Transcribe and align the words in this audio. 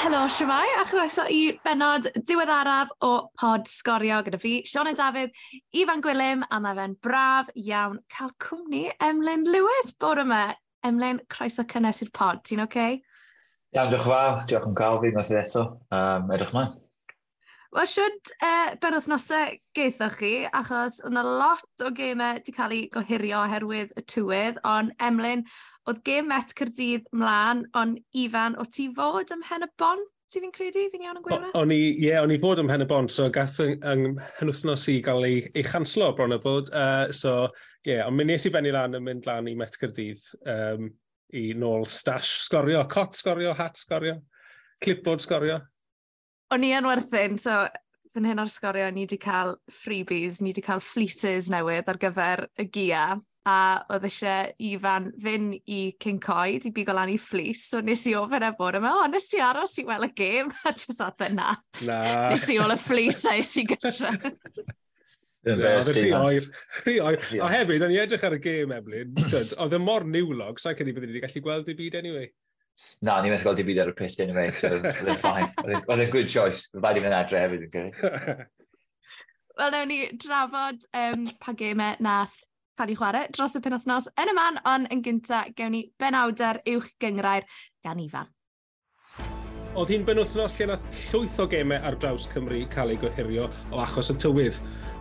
helo 0.00 0.20
siwmai, 0.32 0.64
a 0.80 0.84
chroeso 0.88 1.26
i 1.28 1.40
benod 1.64 2.06
ddiweddaraf 2.14 2.92
o 3.04 3.10
pod 3.36 3.66
sgorio 3.68 4.22
gyda 4.24 4.38
fi, 4.40 4.52
Sione 4.64 4.94
Dafydd, 4.96 5.34
Ifan 5.76 6.00
Gwilym, 6.00 6.44
a 6.48 6.60
mae 6.64 6.78
fe'n 6.78 6.94
braf 7.04 7.50
iawn 7.60 7.98
cael 8.14 8.32
cwmni 8.40 8.86
Emlyn 9.04 9.44
Lewis 9.44 9.92
bod 10.00 10.22
yma. 10.22 10.46
Emlyn, 10.88 11.20
croeso 11.28 11.66
cynnes 11.68 12.00
i'r 12.00 12.12
pod, 12.16 12.40
ti'n 12.48 12.64
oce? 12.64 12.70
Okay? 12.70 13.00
Iawn, 13.76 13.90
diolch 13.92 14.06
yn 14.06 14.08
fawr, 14.08 14.38
diolch 14.48 14.70
yn 14.70 14.78
cael 14.78 15.02
fi, 15.02 15.10
nes 15.18 15.32
i 15.34 15.36
eto, 15.42 15.66
um, 15.92 16.32
edrych 16.32 16.54
ma'n. 16.56 16.72
Wel, 17.76 17.86
siwt 17.86 18.32
uh, 18.40 18.72
ben 18.80 18.96
wythnosau 18.96 19.52
geithoch 19.76 20.16
chi, 20.22 20.32
achos 20.48 21.02
yna 21.06 21.26
lot 21.26 21.84
o 21.84 21.92
gemau 21.94 22.38
wedi 22.40 22.56
cael 22.56 22.72
eu 22.78 22.88
gohirio 22.96 23.44
oherwydd 23.44 23.92
y 24.00 24.06
tywydd, 24.14 24.64
ond 24.66 24.96
Emlyn, 24.96 25.44
Oedd 25.90 26.04
gêm 26.06 26.28
Met 26.30 26.52
Cyrdydd 26.54 27.08
mlaen, 27.18 27.64
ond 27.74 27.98
Ifan, 28.14 28.54
o 28.60 28.64
ti 28.68 28.86
fod 28.94 29.32
ym 29.34 29.40
hen 29.48 29.66
y 29.66 29.68
bont? 29.80 30.10
Ti 30.30 30.38
fi'n 30.38 30.52
credu? 30.54 30.84
Fi'n 30.92 31.02
iawn 31.02 31.18
yn 31.18 31.24
gweud 31.24 31.46
O'n 31.58 31.72
i, 31.74 31.78
ie, 31.88 32.04
yeah, 32.04 32.22
o'n 32.22 32.30
i 32.30 32.36
fod 32.38 32.60
ym 32.62 32.68
hen 32.70 32.84
y 32.84 32.86
bont, 32.86 33.10
so 33.10 33.26
gath 33.34 33.56
yng 33.64 34.20
henwthnos 34.36 34.84
i 34.92 35.00
gael 35.02 35.26
ei, 35.26 35.40
ei 35.50 35.64
chanslo 35.66 36.12
bron 36.14 36.36
y 36.36 36.38
bod. 36.44 36.70
Uh, 36.70 37.10
so, 37.10 37.48
ie, 37.82 37.96
yeah, 37.96 38.04
ond 38.06 38.14
mi 38.20 38.28
nes 38.28 38.46
i 38.46 38.52
fenni 38.54 38.70
lan 38.76 38.94
yn 38.94 39.02
mynd 39.02 39.26
lan 39.26 39.50
i 39.50 39.56
Met 39.58 39.74
Cyrdydd 39.80 40.22
um, 40.54 40.92
i 41.34 41.48
nôl 41.58 41.88
stash 41.90 42.36
sgorio, 42.44 42.84
cot 42.92 43.18
sgorio, 43.18 43.56
hat 43.58 43.80
sgorio, 43.82 44.20
clipboard 44.84 45.26
sgorio. 45.26 45.58
O'n 46.54 46.66
i 46.66 46.70
yn 46.78 46.86
werthyn, 46.86 47.34
so 47.38 47.64
fan 48.14 48.30
hyn 48.30 48.42
o'r 48.42 48.50
sgorio, 48.50 48.86
ni 48.94 49.08
wedi 49.08 49.18
cael 49.22 49.56
freebies, 49.74 50.38
ni 50.38 50.54
wedi 50.54 50.62
cael 50.66 50.82
fleeces 50.82 51.50
newydd 51.50 51.90
ar 51.90 51.98
gyfer 52.06 52.46
y 52.54 52.70
gia 52.70 53.08
a 53.48 53.84
oedd 53.88 54.04
eisiau 54.04 54.50
Ifan 54.70 55.08
fynd 55.20 55.56
i 55.72 55.80
King 56.02 56.20
Coed 56.22 56.66
i 56.68 56.72
bigo 56.76 56.92
lan 56.96 57.12
i 57.12 57.16
fflis, 57.20 57.64
so 57.70 57.80
nes 57.84 58.02
i 58.10 58.12
ofyn 58.18 58.44
e 58.44 58.50
bod 58.58 58.76
yma, 58.76 58.92
o, 59.00 59.06
nes 59.08 59.30
ti 59.30 59.40
aros 59.44 59.78
i 59.80 59.86
weld 59.88 60.10
y 60.10 60.12
gêm, 60.18 60.52
a 60.68 60.74
jyst 60.74 61.00
oedd 61.00 61.24
e, 61.24 61.30
na. 61.38 61.54
Na. 61.88 62.02
Nes 62.34 62.44
i 62.52 62.58
ôl 62.60 62.74
y 62.74 62.78
fflis 62.80 63.24
a 63.30 63.38
es 63.40 63.54
i 63.60 63.66
gytra. 63.70 64.12
Oedd 65.40 65.62
e 65.64 65.68
yn 65.72 65.86
rhy 65.88 66.08
oer. 66.12 66.46
Rhy 66.82 66.94
oer. 67.00 67.22
O 67.40 67.46
hefyd, 67.48 67.80
o'n 67.86 67.94
i 67.94 67.96
edrych 68.02 68.26
ar 68.28 68.34
y 68.36 68.40
gêm, 68.44 68.74
Eblin, 68.76 69.14
oedd 69.24 69.72
y 69.72 69.78
mor 69.80 70.04
niwlog, 70.04 70.60
sa'n 70.60 70.76
cynnig 70.76 70.98
byddwn 70.98 71.14
wedi 71.14 71.22
gallu 71.24 71.40
gweld 71.46 71.70
i 71.72 71.76
byd 71.78 71.96
anyway. 72.02 72.28
Na, 73.00 73.14
ni'n 73.22 73.32
methu 73.32 73.46
gweld 73.48 73.62
i 73.62 73.66
byd 73.70 73.80
ar 73.80 73.92
y 73.94 73.94
pitch 73.96 74.20
anyway, 74.20 74.52
so 74.52 74.68
oedd 74.76 74.84
e'n 75.00 75.16
ffain. 75.22 75.48
Oedd 75.80 75.94
e'n 75.96 76.12
good 76.12 76.28
choice. 76.28 76.68
Fydda'i 76.74 76.98
ddim 76.98 77.08
yn 77.08 77.16
adre 77.16 77.40
hefyd, 77.40 77.64
yn 77.64 77.72
cynnig. 77.72 78.44
Wel, 79.56 79.72
newn 79.72 79.88
ni 79.88 79.98
drafod 80.20 80.84
um, 81.06 81.24
pa 81.40 81.56
gemau 81.56 81.96
nath 82.04 82.36
cael 82.80 82.94
ei 82.94 82.96
chwarae 82.96 83.28
dros 83.34 83.52
y 83.58 83.60
penwthnos 83.60 84.06
yn 84.20 84.30
y 84.32 84.34
man, 84.36 84.58
ond 84.68 84.88
yn 84.94 85.02
gyntaf 85.04 85.50
gewn 85.56 85.74
ni 85.74 85.82
benawder 86.00 86.62
uwch 86.72 86.94
gyngrair 87.02 87.44
gan 87.84 88.00
Ifan. 88.00 88.30
Oedd 89.78 89.92
hi'n 89.92 90.06
benwthnos 90.06 90.56
lle 90.56 90.70
nath 90.70 90.86
llwyth 91.10 91.36
o 91.44 91.46
gemau 91.50 91.84
ar 91.86 91.98
draws 92.00 92.24
Cymru 92.32 92.62
cael 92.72 92.94
ei 92.94 92.98
gohirio 93.02 93.50
o 93.70 93.82
achos 93.84 94.10
y 94.10 94.16
tywydd. 94.24 94.56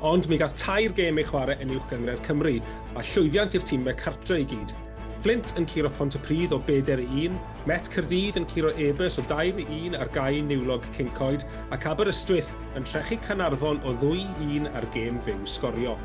Ond 0.05 0.27
mi 0.29 0.37
gath 0.41 0.57
tair 0.59 0.91
gemau 0.97 1.25
chwarae 1.29 1.55
yn 1.63 1.71
uwch 1.77 1.87
gyngrair 1.93 2.19
Cymru, 2.27 2.57
a 2.99 3.05
llwyddiant 3.13 3.55
i'r 3.55 3.65
tîmau 3.71 3.95
cartre 4.03 4.41
i 4.43 4.47
gyd. 4.51 4.75
Flint 5.19 5.55
yn 5.59 5.65
curo 5.67 5.89
Pont 5.97 6.15
y 6.15 6.21
Pryd 6.23 6.53
o 6.55 6.59
4 6.67 6.99
1, 7.03 7.39
Met 7.67 7.89
Cyrdydd 7.91 8.37
yn 8.39 8.47
curo 8.51 8.69
Ebers 8.79 9.17
o 9.19 9.23
2 9.31 9.63
1 9.65 9.97
ar 9.99 10.11
gau 10.15 10.43
niwlog 10.51 10.85
Cincoed, 10.95 11.47
ac 11.75 11.87
Aberystwyth 11.91 12.51
yn 12.75 12.87
trechu 12.87 13.17
Canarfon 13.25 13.81
o 13.87 13.95
2 14.03 14.27
1 14.45 14.69
ar 14.75 14.87
gêm 14.95 15.19
fyw 15.23 15.41
sgorio. 15.47 15.97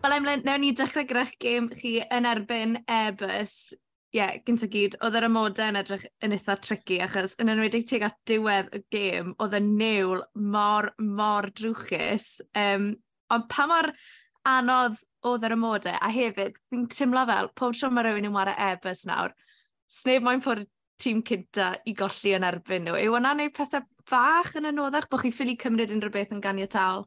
Wel, 0.00 0.14
Emlyn, 0.16 0.40
newn 0.48 0.62
ni 0.64 0.70
dechrau 0.72 1.04
gyda'ch 1.04 1.34
gêm 1.42 1.66
chi 1.76 1.98
yn 2.00 2.24
erbyn 2.24 2.78
Airbus. 2.88 3.74
Ie, 4.14 4.16
yeah, 4.16 4.38
gynt 4.46 4.62
gyd, 4.72 4.94
oedd 5.04 5.18
yr 5.18 5.26
amodau 5.26 5.68
yn 5.68 5.76
edrych 5.76 6.06
yn 6.24 6.32
eitha 6.32 6.54
tricky, 6.56 6.96
achos 7.04 7.34
yn 7.42 7.52
enwedig 7.52 7.84
tuag 7.84 8.06
at 8.08 8.16
diwedd 8.26 8.70
y 8.72 8.80
gêm, 8.94 9.34
oedd 9.36 9.58
y 9.58 9.60
niwl 9.66 10.22
mor, 10.54 10.88
mor 11.04 11.50
drwchus. 11.52 12.30
Um, 12.56 12.94
ond 13.28 13.44
pa 13.52 13.66
mor 13.68 13.90
anodd 14.48 14.96
oedd 15.28 15.44
yr 15.50 15.56
ymodau, 15.58 16.00
a 16.00 16.10
hefyd, 16.16 16.56
fi'n 16.72 16.88
teimlo 16.96 17.26
fel, 17.28 17.52
pob 17.60 17.76
tro 17.76 17.92
mae 17.92 18.08
rhywun 18.08 18.30
yn 18.30 18.34
wario 18.38 18.56
Airbus 18.56 19.04
nawr, 19.10 19.36
sneb 19.92 20.24
moyn 20.24 20.40
ffordd 20.40 20.64
tîm 21.04 21.20
cynta 21.28 21.74
i 21.84 21.92
golli 22.00 22.32
yn 22.38 22.48
erbyn 22.48 22.88
nhw. 22.88 22.96
Yw 23.04 23.18
hwnna'n 23.18 23.44
neud 23.44 23.52
pethau 23.60 23.84
bach 24.08 24.56
yn 24.56 24.72
anoddach 24.72 25.12
bod 25.12 25.26
chi 25.26 25.36
ffili 25.36 25.60
cymryd 25.60 25.92
unrhyw 25.92 26.16
beth 26.16 26.32
yn 26.32 26.40
ganiataol? 26.48 27.04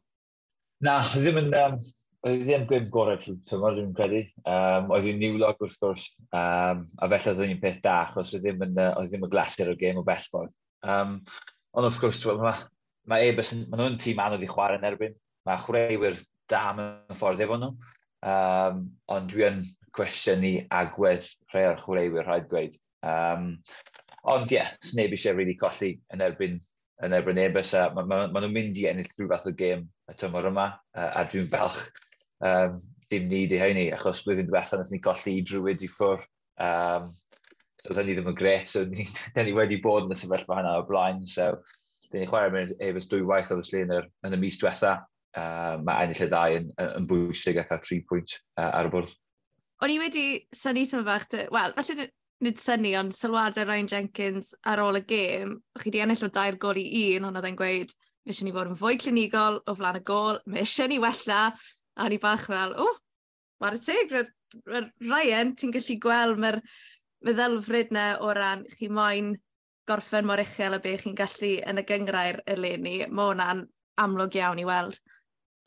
Na, 0.86 1.00
ddim 1.10 1.42
yn... 1.42 1.52
Um, 1.58 1.82
Oedd 2.24 2.40
hi 2.40 2.44
ddim 2.46 2.62
gwyb 2.68 2.86
gorau 2.88 3.18
trwy 3.20 3.34
tymor, 3.44 3.74
dwi'n 3.76 3.90
credu. 3.96 4.20
Um, 4.48 4.86
oedd 4.96 5.04
hi'n 5.04 5.18
niwlog 5.20 5.58
wrth 5.60 5.74
gwrs, 5.82 6.04
um, 6.32 6.78
a 6.96 7.08
felly 7.12 7.32
oedd 7.34 7.42
hi'n 7.44 7.58
peth 7.60 7.82
da, 7.84 7.96
achos 8.06 8.30
oedd 8.32 8.46
ddim, 8.46 8.62
yn, 8.64 8.78
oedd 8.86 9.10
ddim 9.10 9.26
yn 9.26 9.32
glasur 9.34 9.68
o 9.68 9.74
gêm 9.76 9.98
o 10.00 10.04
bell 10.06 10.22
ffordd. 10.32 10.54
Um, 10.88 11.18
ond 11.76 11.88
wrth 11.90 11.98
gwrs, 12.00 12.22
mae 12.40 12.54
ma 13.12 13.18
Ebers, 13.20 13.50
maen 13.68 13.82
nhw'n 13.82 13.98
tîm 14.00 14.22
anodd 14.24 14.46
i 14.46 14.48
chwarae 14.48 14.80
yn 14.80 14.86
erbyn. 14.88 15.18
Mae 15.44 15.60
chwaraewyr 15.66 16.16
da 16.48 16.62
mewn 16.78 17.18
ffordd 17.18 17.42
efo 17.44 17.58
nhw. 17.60 17.74
Um, 18.32 18.78
ond 19.12 19.28
dwi 19.28 19.44
yn 19.50 19.60
cwestiwn 19.94 20.46
i 20.48 20.54
agwedd 20.72 21.28
rhai 21.52 21.66
o'r 21.74 21.82
chwaraewyr 21.82 22.24
rhaid 22.24 22.48
gweud. 22.48 22.78
Um, 23.04 23.50
ond 24.32 24.48
ie, 24.48 24.62
yeah, 24.62 24.72
sneb 24.80 25.12
eisiau 25.12 25.36
really 25.36 25.58
colli 25.60 25.98
yn 26.14 26.24
erbyn 26.24 26.56
yn 27.04 27.18
erbyn 27.18 27.42
Ebus. 27.44 27.74
Maen 27.76 28.00
ma, 28.00 28.06
ma, 28.08 28.22
ma 28.32 28.40
nhw'n 28.40 28.56
mynd 28.56 28.80
i 28.80 28.88
ennill 28.88 29.12
rhyw 29.12 29.28
fath 29.34 29.50
o 29.50 29.54
gêm 29.60 29.84
y 30.08 30.16
tymor 30.16 30.48
yma, 30.48 30.70
a, 30.96 31.10
a 31.20 31.26
dwi'n 31.28 31.52
falch 31.52 31.84
um, 32.44 32.80
dim 33.10 33.28
ni 33.30 33.44
di 33.50 33.60
hynny, 33.60 33.88
achos 33.94 34.22
blwyddyn 34.24 34.48
diwethaf 34.48 34.80
nath 34.80 34.92
ni 34.92 35.00
golli 35.04 35.38
i 35.38 35.46
drwyd 35.46 35.84
i 35.84 35.90
ffwr. 35.90 36.22
Um, 36.64 37.10
so, 37.84 37.96
ni 38.00 38.14
ddim 38.16 38.30
yn 38.32 38.38
gret, 38.38 38.68
so 38.70 38.84
ni, 38.88 39.08
ni 39.36 39.56
wedi 39.56 39.80
bod 39.84 40.08
yn 40.08 40.14
y 40.14 40.20
sefyllfa 40.20 40.60
hynna 40.60 40.78
o 40.80 40.86
blaen, 40.88 41.24
so 41.28 41.52
dyn 42.10 42.22
ni'n 42.22 42.30
chwarae 42.30 42.52
mewn 42.54 42.72
efo'r 42.78 43.10
dwy 43.10 43.26
waith, 43.26 43.52
obviously, 43.54 43.84
yn, 43.84 43.94
yr, 43.98 44.08
yn 44.26 44.36
y 44.36 44.40
mis 44.40 44.60
diwetha. 44.60 45.00
Uh, 45.34 45.80
mae 45.82 46.06
ennill 46.06 46.28
y 46.28 46.30
ddau 46.30 46.56
yn, 46.60 46.68
yn 46.78 47.06
bwysig 47.10 47.56
ac 47.58 47.72
a 47.74 47.80
tri 47.82 47.98
pwynt 48.06 48.36
uh, 48.54 48.68
ar 48.68 48.86
y 48.86 48.90
bwrdd. 48.92 49.14
O'n 49.82 49.90
i 49.90 49.96
wedi 49.98 50.26
syni 50.54 50.84
sy'n 50.86 51.02
fach, 51.06 51.26
wel, 51.52 51.74
falle 51.74 52.06
nid 52.44 52.60
syni, 52.60 52.92
ond 52.98 53.14
sylwadau 53.16 53.66
Ryan 53.66 53.90
Jenkins 53.90 54.52
ar 54.70 54.82
ôl 54.84 55.00
y 55.00 55.02
gêm, 55.08 55.56
chi 55.80 55.88
wedi 55.90 56.02
ennill 56.04 56.26
o 56.26 56.30
dair 56.30 56.58
gol 56.62 56.78
i 56.78 56.86
un, 57.16 57.26
ond 57.26 57.40
oedd 57.40 57.48
e'n 57.50 57.58
gweud, 57.58 57.94
mae 58.22 58.34
eisiau 58.34 58.46
ni 58.46 58.54
fod 58.54 58.70
yn 58.70 58.78
fwy 58.78 59.00
clinigol 59.02 59.58
o 59.66 59.74
flan 59.74 59.98
y 59.98 60.04
gol, 60.06 60.38
mae 60.46 60.62
eisiau 60.62 60.90
ni 60.92 61.00
wella, 61.02 61.40
A 61.96 62.08
ni 62.10 62.18
bach 62.22 62.48
fel, 62.50 62.74
o, 62.80 62.88
mae'r 63.62 63.78
teg, 63.82 64.14
Ryan, 64.64 65.54
ti'n 65.58 65.72
gallu 65.74 65.96
gweld 66.02 66.40
mae'r 66.42 66.60
meddylfryd 67.24 67.92
na 67.94 68.06
o 68.22 68.30
ran 68.36 68.64
chi 68.76 68.88
moyn 68.92 69.34
gorffen 69.88 70.26
mor 70.28 70.40
uchel 70.42 70.78
y 70.78 70.80
be 70.84 70.94
chi'n 71.00 71.16
gallu 71.18 71.52
yn 71.70 71.80
y 71.80 71.84
gyngrair 71.88 72.40
eleni. 72.50 72.96
Mae 73.08 73.30
hwnna'n 73.30 73.64
amlwg 74.00 74.38
iawn 74.40 74.62
i 74.62 74.66
weld. 74.68 74.98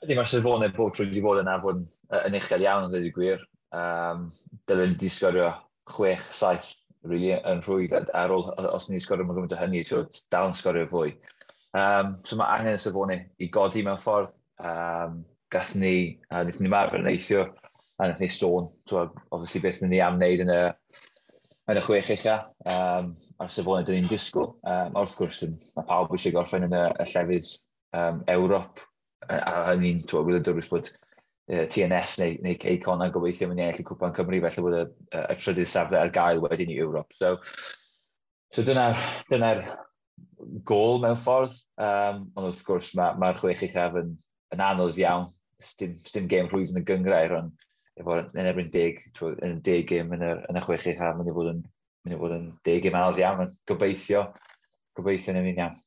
Ydy, 0.03 0.17
mae'r 0.17 0.29
sylfonau 0.29 0.73
bob 0.75 0.93
trwy 0.93 1.07
wedi 1.07 1.23
bod 1.25 1.41
yn 1.41 1.51
afon 1.51 1.85
yn 2.23 2.37
uchel 2.37 2.65
iawn 2.65 2.87
yn 2.87 2.93
ddweud 2.93 3.15
gwir. 3.15 3.45
Um, 3.77 4.27
Dylen 4.69 4.95
ni 5.01 5.09
sgorio 5.11 5.49
6-7 5.91 6.75
really, 7.07 7.33
yn 7.37 7.63
rhwydd 7.63 8.11
ar 8.17 8.33
ôl 8.33 8.49
os 8.67 8.89
ni'n 8.89 9.01
sgorio 9.03 9.25
mae'n 9.25 9.39
gymaint 9.39 9.55
o 9.55 9.61
hynny, 9.61 9.83
so 9.87 10.03
dal 10.33 10.51
yn 10.51 10.57
sgorio 10.57 10.87
fwy. 10.91 11.15
Um, 11.77 12.15
so 12.25 12.37
mae 12.39 12.59
angen 12.59 12.77
y 12.77 12.81
sylfonau 12.81 13.25
i 13.43 13.49
godi 13.53 13.83
mewn 13.85 14.01
ffordd. 14.01 14.33
Um, 14.57 15.21
gath 15.53 15.75
ni, 15.79 16.19
a 16.29 16.41
wnaethon 16.43 16.65
ni 16.65 16.71
marfer 16.71 16.99
yn 16.99 17.07
neithio, 17.07 17.45
a 17.97 18.07
wnaethon 18.07 18.25
ni 18.25 18.31
sôn, 18.33 18.67
twag, 18.89 19.15
obviously 19.31 19.61
beth 19.63 19.81
ni 19.85 20.01
am 20.03 20.19
wneud 20.19 20.43
yn 20.43 20.51
y, 20.53 20.59
yn 21.71 21.79
y 21.79 21.83
chwech 21.85 22.11
eich 22.15 22.27
um, 22.27 23.13
a'r 23.39 23.53
sefon 23.53 23.87
dyn 23.87 24.01
ni'n 24.01 24.11
disgwyl. 24.11 24.53
Um, 24.67 24.97
wrth 24.99 25.17
gwrs, 25.19 25.43
mae 25.77 25.87
pawb 25.87 26.13
eisiau 26.15 26.35
gorffen 26.35 26.67
yn 26.67 26.75
y, 26.75 26.83
y 26.99 27.09
llefydd 27.13 27.51
um, 27.97 28.21
Ewrop, 28.33 28.83
a, 29.29 29.39
hynny'n, 29.71 30.03
twag, 30.09 30.27
wyl 30.27 30.39
yn 30.41 30.45
bod 30.47 30.91
uh, 30.91 31.65
TNS 31.71 32.19
neu, 32.21 32.37
neu 32.43 32.59
Ceicon 32.61 33.05
yn 33.05 33.15
gobeithio 33.15 33.49
mynd 33.49 33.63
i 33.63 33.67
ennill 33.67 33.83
i 33.83 33.87
Cwpan 33.87 34.15
Cymru, 34.17 34.43
felly 34.43 34.65
bod 34.67 34.79
y, 34.81 34.85
y, 35.13 35.23
y 35.23 35.39
trydydd 35.39 35.71
safle 35.71 36.01
ar 36.01 36.13
gael 36.15 36.43
wedyn 36.43 36.73
i 36.73 36.79
Ewrop. 36.83 37.15
So, 37.19 37.37
so 38.51 38.67
dyna'r 38.67 38.99
dyna, 39.31 39.53
dyna 39.55 40.61
gol 40.67 40.99
mewn 41.03 41.19
ffordd, 41.19 41.55
um, 41.79 42.27
ond 42.35 42.51
wrth 42.51 42.63
gwrs 42.67 42.93
mae'r 42.97 43.15
ma, 43.15 43.31
ma 43.31 43.39
chwech 43.39 43.63
uchaf 43.69 43.95
yn, 44.01 44.15
yn 44.55 44.63
anodd 44.63 44.99
iawn 45.01 45.27
sdim, 45.63 45.97
sdim 46.05 46.27
gêm 46.31 46.49
rhwydd 46.51 46.73
yn 46.73 46.81
y 46.81 46.85
gyngrair, 46.87 47.33
ond 47.37 47.67
efo, 47.97 48.19
yn 48.33 48.49
erbyn 48.49 48.71
deg, 48.73 49.01
yn 49.45 49.59
deg 49.65 49.87
gêm 49.89 50.13
yn 50.17 50.25
y, 50.25 50.31
yn 50.49 50.59
y 50.59 50.63
chwech 50.65 50.87
eich 50.91 51.01
mynd 51.17 51.31
i 51.31 51.35
fod 51.37 51.51
yn, 51.53 51.63
mynd 52.05 52.17
i 52.17 52.19
fod 52.21 52.35
yn 52.37 52.47
deg 52.67 52.83
gêm 52.85 52.97
anodd 52.99 53.21
iawn, 53.21 53.45
ond 53.45 53.55
gobeithio, 53.69 54.27
gobeithio 54.97 55.33
yn 55.33 55.41
ymwneud 55.41 55.63
iawn. 55.63 55.79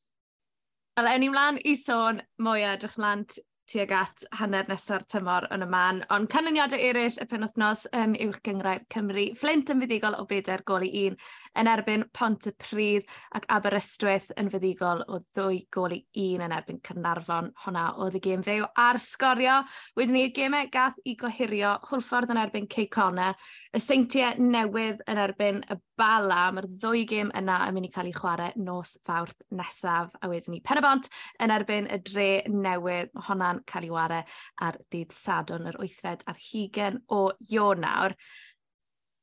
Wel, 0.99 1.13
ewn 1.13 1.23
ni 1.25 1.31
mlaen 1.33 1.61
i 1.65 1.77
sôn 1.79 2.21
mwy 2.43 2.67
o 2.67 2.73
edrych 2.75 2.99
mlaen 3.01 3.25
tuag 3.71 3.93
at 3.95 4.25
hanner 4.41 4.67
nesaf 4.67 5.05
tymor 5.11 5.47
yn 5.55 5.63
y 5.63 5.69
man, 5.71 6.01
ond 6.11 6.29
canlyniadau 6.33 6.81
eraill 6.91 7.19
y 7.23 7.27
penwthnos 7.31 7.85
yn 7.95 8.17
uwch 8.27 8.41
gyngrair 8.47 8.83
Cymru, 8.91 9.29
Flint 9.39 9.71
yn 9.71 9.83
fuddigol 9.85 10.17
o 10.19 10.25
beder 10.31 10.65
gol 10.67 10.87
i 10.89 11.05
un, 11.07 11.19
yn 11.61 11.71
erbyn 11.71 12.05
Pont 12.17 12.49
y 12.51 12.53
Pryd 12.59 13.07
ac 13.39 13.47
Aberystwyth 13.55 14.31
yn 14.41 14.51
fuddigol 14.51 15.05
o 15.07 15.21
ddwy 15.37 15.61
gol 15.75 15.95
i 15.95 16.01
un 16.25 16.47
yn 16.47 16.55
erbyn 16.57 16.81
Cynarfon, 16.87 17.53
Honna 17.65 17.87
oedd 18.03 18.19
y 18.19 18.23
gêm 18.25 18.43
fyw 18.47 18.67
ar 18.75 18.99
sgorio. 19.03 19.61
Wedyn 19.99 20.19
ni 20.19 20.25
y 20.29 20.33
gemau 20.35 20.67
gath 20.73 20.99
i 21.07 21.15
gohirio, 21.21 21.77
Hwlffordd 21.91 22.35
yn 22.35 22.43
erbyn 22.43 22.69
Ceicona, 22.75 23.31
y 23.71 23.83
seintiau 23.83 24.35
newydd 24.43 25.05
yn 25.11 25.23
erbyn 25.23 25.63
y 25.71 25.79
bala, 26.01 26.49
mae'r 26.55 26.69
ddwy 26.81 27.05
gêm 27.09 27.31
yna 27.37 27.59
yn 27.69 27.77
mynd 27.77 27.91
i 27.91 27.93
cael 27.93 28.09
ei 28.09 28.17
chwarae 28.17 28.55
nos 28.59 28.97
fawrth 29.07 29.37
nesaf, 29.53 30.11
a 30.23 30.31
wedyn 30.33 30.57
ni 30.57 30.63
Penabont 30.65 31.11
yn 31.43 31.53
erbyn 31.55 31.91
y 31.93 31.99
dre 32.07 32.31
newydd, 32.49 33.13
hwnna'n 33.27 33.60
yn 33.61 33.67
cael 33.69 33.89
ei 33.89 33.95
ware 33.95 34.21
ar 34.67 34.79
dydd 34.93 35.13
Sadwn 35.15 35.69
yr 35.71 35.79
wythfed 35.81 36.25
ar 36.31 36.41
20 36.41 37.03
o 37.13 37.27
Ionawr. 37.53 38.17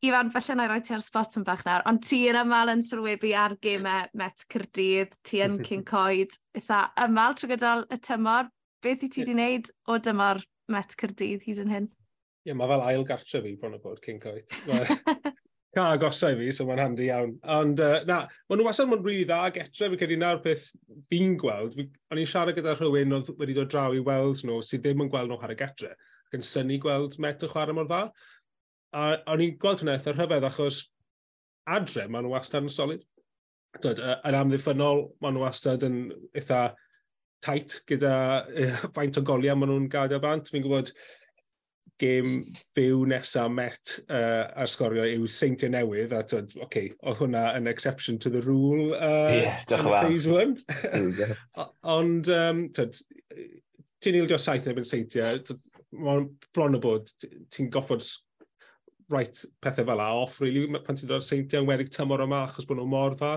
Ifan, 0.05 0.29
falle 0.29 0.55
na 0.55 0.67
i 0.67 0.69
roi 0.69 0.81
ti 0.85 0.93
ar 0.93 1.01
spot 1.01 1.39
yn 1.39 1.45
bach 1.45 1.63
nawr, 1.65 1.81
ond 1.89 2.03
ti 2.05 2.19
yn 2.29 2.37
ymal 2.37 2.69
yn 2.69 2.83
sylwebu 2.85 3.31
ar 3.33 3.55
gemau 3.65 4.05
Met 4.19 4.45
Cyrdydd, 4.53 5.15
ti 5.25 5.41
yn 5.41 5.57
cyn 5.65 5.81
coed, 5.91 6.37
eitha 6.53 6.83
ymal 7.07 7.33
trwy 7.37 7.55
gydol 7.55 7.87
y 7.89 7.97
tymor. 8.05 8.51
Beth 8.85 9.01
i 9.01 9.09
ti 9.09 9.23
wedi 9.23 9.33
yeah. 9.33 9.39
wneud 9.39 9.71
o 9.89 9.97
dymor 10.05 10.43
Met 10.69 10.93
Cyrdydd 11.01 11.47
hyd 11.47 11.63
yn 11.63 11.73
hyn? 11.73 11.89
Ie, 11.89 12.51
yeah, 12.51 12.59
mae 12.59 12.69
fel 12.69 12.85
ail 12.85 13.07
gartre 13.09 13.41
fi 13.41 13.57
bron 13.59 13.75
o 13.75 13.81
bod 13.81 14.03
cyn 14.05 14.21
coed. 14.21 14.53
ca 15.77 15.87
agosau 15.93 16.37
fi, 16.39 16.49
so 16.55 16.65
mae'n 16.65 16.81
handi 16.81 17.07
iawn. 17.07 17.35
Ond 17.57 17.81
uh, 17.83 17.99
na, 18.09 18.19
maen 18.49 18.61
nhw 18.61 18.67
wasan 18.67 18.89
mae'n 18.91 19.03
rili 19.05 19.25
dda 19.29 19.43
getre, 19.53 19.69
etre, 19.69 19.89
fi'n 19.93 20.01
credu 20.01 20.17
na'r 20.21 20.41
peth 20.43 20.71
fi'n 21.11 21.35
gweld, 21.39 21.77
fi, 21.77 21.85
o'n 22.11 22.21
i'n 22.21 22.31
siarad 22.31 22.57
gyda 22.57 22.73
rhywun 22.77 23.17
oedd 23.19 23.29
wedi 23.37 23.57
dod 23.57 23.69
draw 23.73 23.93
i 23.93 24.01
weld 24.07 24.41
nhw 24.47 24.57
sydd 24.65 24.85
ddim 24.85 25.05
yn 25.05 25.11
gweld 25.13 25.31
nhw 25.31 25.37
ar 25.45 25.53
y 25.53 25.59
getre, 25.59 25.93
ac 26.27 26.39
yn 26.39 26.45
syni 26.45 26.79
gweld 26.83 27.19
met 27.23 27.45
yn 27.45 27.53
chwarae 27.53 27.77
mor 27.77 27.89
dda. 27.89 28.01
A 28.97 29.05
o'n 29.33 29.43
i'n 29.45 29.55
gweld 29.61 29.83
hwnna 29.83 29.97
eitha 29.99 30.15
rhyfedd 30.15 30.49
achos 30.49 30.81
adre 31.77 32.07
maen 32.07 32.25
nhw 32.25 32.33
wastad 32.33 32.65
yn 32.65 32.73
solid. 32.73 33.05
Dod, 33.83 34.01
yn 34.01 34.37
amddiffynol, 34.41 35.07
maen 35.21 35.37
nhw 35.37 35.45
wastad 35.45 35.85
yn 35.85 36.01
eitha 36.31 36.71
tight 37.45 37.81
gyda 37.89 38.13
faint 38.95 39.19
o 39.19 39.23
goliau 39.25 39.59
maen 39.59 39.73
nhw'n 39.73 39.89
gadael 39.93 40.23
bant. 40.23 40.49
Fi'n 40.49 40.65
gwybod, 40.65 40.89
gêm 42.01 42.41
fyw 42.75 43.05
nesaf 43.09 43.49
met 43.51 43.93
uh, 44.13 44.45
ar 44.59 44.69
sgorio 44.69 45.05
yw 45.07 45.27
seintiau 45.31 45.71
newydd, 45.73 46.13
a 46.13 46.21
twyd, 46.27 46.51
oce, 46.53 46.65
okay, 46.65 46.91
oedd 47.01 47.21
hwnna 47.21 47.43
yn 47.57 47.69
exception 47.71 48.19
to 48.21 48.31
the 48.33 48.41
rule 48.45 48.93
uh, 48.93 49.33
yeah, 49.33 49.63
in 49.71 49.87
phase 49.87 50.27
one. 50.29 50.57
Ond, 51.97 52.29
um, 52.33 52.67
twyd, 52.75 52.99
ti'n 54.03 54.19
ildio 54.21 54.39
saith 54.41 54.67
yn 54.67 54.75
ebyn 54.75 54.87
seintiau, 54.87 55.41
mae'n 55.97 56.29
bron 56.53 56.77
o 56.77 56.81
bod, 56.83 57.09
ti'n 57.53 57.71
goffod 57.73 58.05
right 59.09 59.43
pethau 59.63 59.87
fel 59.87 60.03
a 60.03 60.11
off, 60.21 60.39
really, 60.43 60.67
pan 60.85 60.99
ti'n 60.99 61.09
dod 61.09 61.25
seintiau 61.25 61.65
yn 61.65 61.71
wedig 61.71 61.91
tymor 61.93 62.25
yma, 62.27 62.45
achos 62.45 62.67
bod 62.69 62.81
nhw 62.81 62.87
mor 62.91 63.17
dda. 63.17 63.33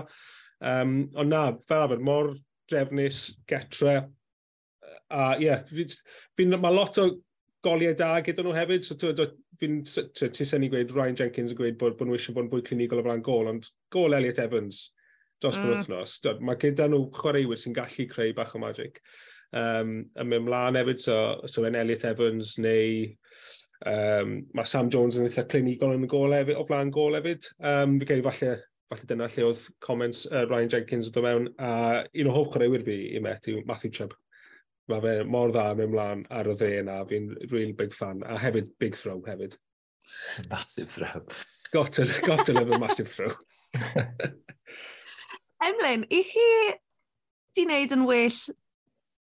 Um, 0.61 0.95
ond 1.17 1.33
na, 1.33 1.47
fel 1.65 1.87
arfer, 1.87 2.05
mor 2.05 2.33
drefnus, 2.69 3.23
getre, 3.49 4.03
a 5.11 5.33
ie, 5.41 5.49
yeah, 5.49 6.55
mae 6.55 6.73
lot 6.73 6.97
o 7.01 7.09
goliau 7.65 7.95
da 7.97 8.13
gyda 8.25 8.45
nhw 8.45 8.55
hefyd. 8.55 8.87
So, 8.87 9.27
fi'n 9.61 9.81
tysen 9.85 10.65
i 10.65 10.71
gweud, 10.71 10.93
Ryan 10.95 11.19
Jenkins 11.19 11.53
yn 11.53 11.59
gweud 11.59 11.77
bod, 11.81 11.97
bod 11.99 12.09
nhw 12.09 12.17
eisiau 12.17 12.37
bod 12.37 12.47
yn 12.47 12.53
fwy 12.53 12.65
clinigol 12.67 13.01
o 13.01 13.05
flaen 13.05 13.23
gol, 13.25 13.51
ond 13.51 13.69
gol 13.93 14.17
Elliot 14.17 14.41
Evans 14.43 14.87
dros 15.41 15.57
mm. 15.57 15.69
wythnos. 15.71 16.17
Mae 16.45 16.59
gyda 16.61 16.87
nhw 16.89 17.07
chwaraewyr 17.17 17.59
sy'n 17.59 17.77
gallu 17.77 18.07
creu 18.09 18.33
bach 18.37 18.55
o 18.57 18.61
magic. 18.61 19.01
Um, 19.51 19.95
yn 20.15 20.29
mynd 20.31 20.47
mlaen 20.47 20.79
hefyd, 20.79 21.01
so, 21.03 21.15
so 21.49 21.65
yn 21.67 21.79
Elliot 21.79 22.07
Evans 22.13 22.57
neu... 22.61 23.09
Um, 23.81 24.43
mae 24.53 24.69
Sam 24.69 24.91
Jones 24.93 25.15
yn 25.17 25.25
eitha 25.25 25.41
clinigol 25.49 25.95
yn 25.95 26.05
y 26.05 26.09
gol 26.09 26.35
hefyd, 26.37 26.53
o 26.53 26.65
flaen 26.67 26.91
gol 26.93 27.17
hefyd. 27.17 27.47
Um, 27.65 27.95
fi 27.97 28.05
credu 28.11 28.25
falle, 28.27 28.51
falle 28.91 29.07
dyna 29.09 29.29
lle 29.33 29.47
oedd 29.47 29.63
comments 29.81 30.27
uh, 30.29 30.43
Ryan 30.45 30.69
Jenkins 30.75 31.09
yn 31.09 31.15
dod 31.15 31.25
mewn, 31.25 31.47
a 31.57 31.71
un 32.05 32.29
o 32.29 32.35
hoff 32.35 32.51
chwaraewyr 32.53 32.85
fi 32.85 32.99
i 33.17 33.23
met 33.25 33.49
yw 33.49 33.63
Matthew 33.65 33.95
Chubb 33.97 34.13
mae 34.89 35.03
fe 35.03 35.13
mor 35.27 35.53
dda 35.53 35.67
mewn 35.77 35.93
mlaen 35.93 36.23
ar 36.33 36.49
y 36.51 36.55
dde 36.57 36.71
yna, 36.81 37.01
fi'n 37.09 37.29
real 37.51 37.73
big 37.77 37.93
fan, 37.95 38.23
a 38.25 38.39
hefyd 38.41 38.71
big 38.81 38.97
throw 38.97 39.19
hefyd. 39.27 39.57
Massive 40.49 40.89
throw. 40.89 41.25
Got 41.71 41.93
to, 41.93 42.07
got 42.25 42.45
to 42.45 42.53
live 42.53 42.71
a 42.71 42.79
massive 42.79 43.11
throw. 43.15 43.33
Emlyn, 45.63 46.07
i 46.09 46.23
chi 46.25 46.47
di 47.55 47.67
wneud 47.67 47.93
yn 47.93 48.07
well 48.07 48.39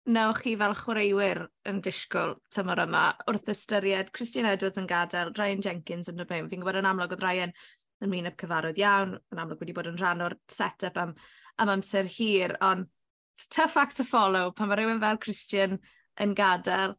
nawch 0.06 0.42
chi 0.44 0.52
fel 0.58 0.74
chwaraewyr 0.78 1.40
yn 1.66 1.80
disgwyl 1.82 2.36
tymor 2.54 2.84
yma 2.84 3.06
wrth 3.30 3.48
ystyried 3.50 4.12
Christian 4.14 4.46
Edwards 4.46 4.78
yn 4.78 4.86
gadael, 4.90 5.32
Ryan 5.38 5.64
Jenkins 5.64 6.10
yn 6.12 6.20
dod 6.20 6.30
mewn. 6.30 6.50
Fi'n 6.50 6.62
gwybod 6.62 6.78
yn 6.82 6.90
amlwg 6.90 7.16
oedd 7.16 7.24
Ryan 7.24 7.54
yn 8.04 8.12
mynd 8.12 8.30
y 8.30 8.34
cyfarwydd 8.38 8.78
iawn, 8.82 9.16
yn 9.32 9.40
amlwg 9.42 9.64
wedi 9.64 9.74
bod 9.74 9.88
yn 9.90 9.98
rhan 9.98 10.22
o'r 10.26 10.36
set-up 10.52 11.00
am, 11.00 11.16
am 11.62 11.72
amser 11.72 12.06
hir, 12.12 12.54
ond 12.62 12.86
tough 13.50 13.76
act 13.76 13.98
to 13.98 14.04
follow 14.04 14.50
pan 14.50 14.70
mae 14.70 14.80
rhywun 14.80 15.02
fel 15.02 15.20
Christian 15.22 15.78
yn 16.22 16.34
gadael. 16.36 16.96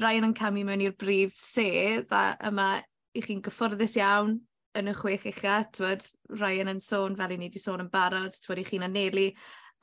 Ryan 0.00 0.30
yn 0.30 0.34
camu 0.34 0.64
mewn 0.66 0.82
i'r 0.82 0.96
brif 0.98 1.36
sedd 1.38 2.10
a 2.14 2.24
yma 2.50 2.70
i 3.14 3.22
chi'n 3.22 3.42
gyfforddus 3.46 3.94
iawn 4.00 4.40
yn 4.78 4.90
y 4.90 4.94
chwech 4.98 5.26
ucha. 5.30 5.60
Twyd, 5.76 6.06
Ryan 6.40 6.72
yn 6.74 6.80
sôn 6.82 7.14
fel 7.18 7.34
i 7.34 7.38
ni 7.38 7.48
wedi 7.48 7.62
sôn 7.62 7.84
yn 7.84 7.92
barod, 7.92 8.34
twyd 8.42 8.64
i 8.64 8.66
chi'n 8.66 8.86
anelu 8.88 9.28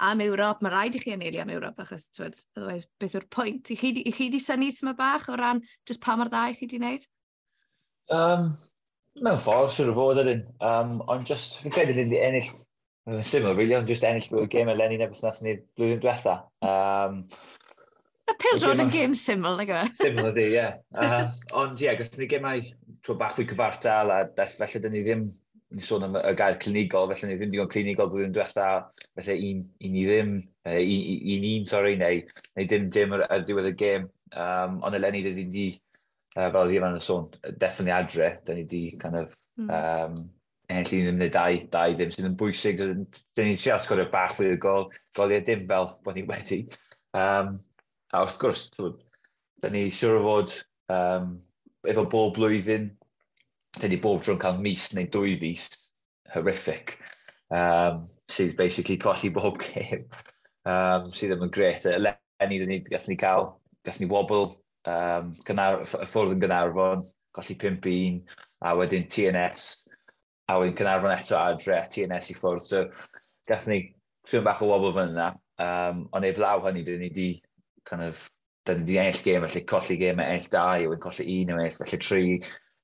am 0.04 0.24
Ewrop. 0.26 0.64
Mae 0.64 0.74
rhaid 0.74 0.98
i 0.98 1.04
chi 1.04 1.14
anelu 1.16 1.40
am 1.42 1.54
Ewrop 1.54 1.80
achos 1.84 2.10
twyd, 2.16 2.36
otherwise 2.58 2.90
beth 3.00 3.16
yw'r 3.16 3.30
pwynt. 3.32 3.72
I 3.72 3.80
chi, 3.80 3.94
i 4.04 4.16
chi 4.16 4.28
di 4.34 4.42
syni 4.44 4.72
tyma 4.76 4.96
bach 4.98 5.30
o 5.32 5.38
ran 5.40 5.64
just 5.88 6.04
pa 6.04 6.18
mor 6.20 6.32
dda 6.32 6.50
i 6.52 6.58
chi 6.58 6.68
di 6.68 6.82
wneud? 6.82 7.08
Um, 8.12 8.52
mewn 9.24 9.40
ffordd, 9.40 9.72
sy'n 9.78 9.94
o 9.94 9.96
fod 9.96 10.20
ydyn. 10.26 10.44
Um, 10.60 11.00
ond 11.08 11.30
just, 11.30 11.62
fi'n 11.64 11.76
credu 11.76 11.96
ddim 11.96 12.12
wedi 12.12 12.24
ennill 12.26 12.52
Yn 13.10 13.24
syml, 13.26 13.56
really, 13.58 13.74
ond 13.74 13.90
just 13.90 14.06
ennill 14.06 14.44
y 14.44 14.48
gêm 14.52 14.70
eleni 14.70 15.00
neu 15.02 15.10
beth 15.10 15.24
nes 15.26 15.40
ni 15.42 15.56
blwyddyn 15.78 16.02
diwetha. 16.04 16.36
Um, 16.62 17.24
y 18.30 18.36
pildrod 18.44 18.82
yn 18.84 18.92
gêm 18.94 19.16
syml, 19.18 19.56
nag 19.58 19.72
yna? 19.74 19.86
E? 19.90 19.94
Syml 20.04 20.28
ydy, 20.30 20.44
ie. 20.54 20.66
Ond 21.62 21.82
ie, 21.82 21.96
gos 21.98 22.12
ni 22.20 22.28
gemau 22.30 22.62
trwy 23.02 23.16
bach 23.18 23.34
fwy 23.38 23.48
cyfartal, 23.50 24.14
a 24.14 24.46
felly 24.54 24.82
dyn 24.84 24.94
ni 24.94 25.02
ddim, 25.08 25.24
ni 25.74 25.82
sôn 25.82 26.06
am 26.06 26.20
y 26.20 26.34
gair 26.38 26.60
clinigol, 26.62 27.10
felly 27.10 27.32
ni 27.32 27.40
ddim 27.40 27.54
digon 27.56 27.72
clinigol 27.74 28.12
blwyddyn 28.12 28.36
diwetha, 28.36 28.68
felly 29.18 29.38
un, 29.48 29.64
un 29.88 29.98
i 29.98 30.04
ddim, 30.06 30.36
un 30.70 31.48
un, 31.56 31.66
sorry, 31.72 31.96
neu, 31.98 32.22
neu 32.60 32.70
dim 32.70 32.86
dim 32.94 33.16
ar, 33.18 33.26
ar 33.34 33.48
diwedd 33.48 33.72
y 33.72 33.78
gêm. 33.82 34.06
Um, 34.32 34.78
ond 34.86 35.00
eleni, 35.00 35.24
dyn 35.26 35.40
ni 35.40 35.48
di, 35.56 35.66
uh, 36.36 36.52
fel 36.54 36.70
ddim 36.70 36.86
yn 36.92 37.00
y 37.00 37.02
sôn, 37.08 37.32
definitely 37.50 37.98
adre, 37.98 38.30
dyn 38.46 38.62
ni 38.62 38.68
di 38.76 38.84
kind 39.02 39.24
of, 39.24 39.34
um, 39.66 40.22
ennill 40.72 41.02
un 41.02 41.12
ymwneud 41.12 41.34
dau, 41.36 41.60
dau 41.74 41.96
ddim 41.98 42.14
sydd 42.14 42.30
yn 42.30 42.38
bwysig. 42.40 42.82
Dyn 42.82 43.48
ni'n 43.50 43.60
siarad 43.60 43.84
sgorio 43.86 44.08
bach 44.14 44.36
fwy 44.38 44.54
o 44.56 44.58
gol, 44.62 44.88
goliau 45.18 45.44
dim 45.48 45.68
fel 45.70 45.92
bod 46.06 46.18
ni 46.18 46.24
wedi. 46.30 46.62
Um, 47.18 47.60
a 48.12 48.24
wrth 48.24 48.40
gwrs, 48.42 48.66
dyn 49.64 49.76
ni 49.76 49.86
siwr 49.94 50.20
o 50.20 50.24
fod 50.26 50.56
um, 50.96 51.36
efo 51.88 52.06
bob 52.12 52.36
blwyddyn, 52.38 52.90
dyn 53.80 53.94
ni 53.94 54.00
bob 54.04 54.24
tro'n 54.24 54.40
cael 54.42 54.60
mis 54.64 54.90
neu 54.96 55.10
dwy 55.12 55.38
fus, 55.42 55.68
horrific, 56.34 56.98
um, 57.56 58.06
sydd 58.32 58.58
basically 58.60 59.00
colli 59.02 59.32
bob 59.36 59.60
game, 59.64 60.06
um, 60.66 61.12
sydd 61.12 61.34
ddim 61.34 61.48
yn 61.48 61.56
gret. 61.56 61.88
Eleni, 61.92 62.62
dyn 62.62 62.74
ni 62.74 62.82
gallwn 62.88 63.14
ni 63.14 63.20
cael, 63.20 63.54
gallwn 63.88 64.06
ni 64.06 64.12
wobl, 64.12 64.50
um, 64.92 65.32
gynnar, 65.48 65.84
ffwrdd 65.88 66.38
yn 66.38 66.44
Gynarfon, 66.44 67.06
colli 67.36 67.58
5-1, 67.64 68.22
a 68.68 68.76
wedyn 68.78 69.08
TNS, 69.12 69.70
a 70.52 70.60
wedyn 70.60 70.78
Cynarfon 70.80 71.16
eto 71.16 71.38
adre, 71.40 71.80
TNS 71.94 72.32
i 72.34 72.38
ffwrdd. 72.38 72.68
So, 72.68 72.84
gathom 73.50 73.74
ni 73.74 73.80
sy'n 74.30 74.46
bach 74.48 74.62
o 74.64 74.70
wobl 74.72 74.94
fan 74.98 75.16
yna. 75.16 75.32
Um, 75.62 76.06
ond 76.16 76.28
ei 76.28 76.36
blaw 76.38 76.64
hynny, 76.66 76.84
dyn 76.88 77.02
ni 77.04 77.10
di, 77.14 77.30
kind 77.88 78.06
of, 78.08 78.26
dyn 78.68 78.84
ni 78.84 78.92
di 78.92 79.00
enll 79.02 79.24
gêm, 79.26 79.48
felly 79.48 79.64
colli 79.70 79.98
gêm 80.02 80.22
enll 80.24 80.50
2, 80.52 80.90
wedyn 80.90 81.06
colli 81.06 81.28
un 81.38 81.56
1 81.56 81.56
yma, 81.56 81.72
felly 81.80 82.02
tri, 82.02 82.26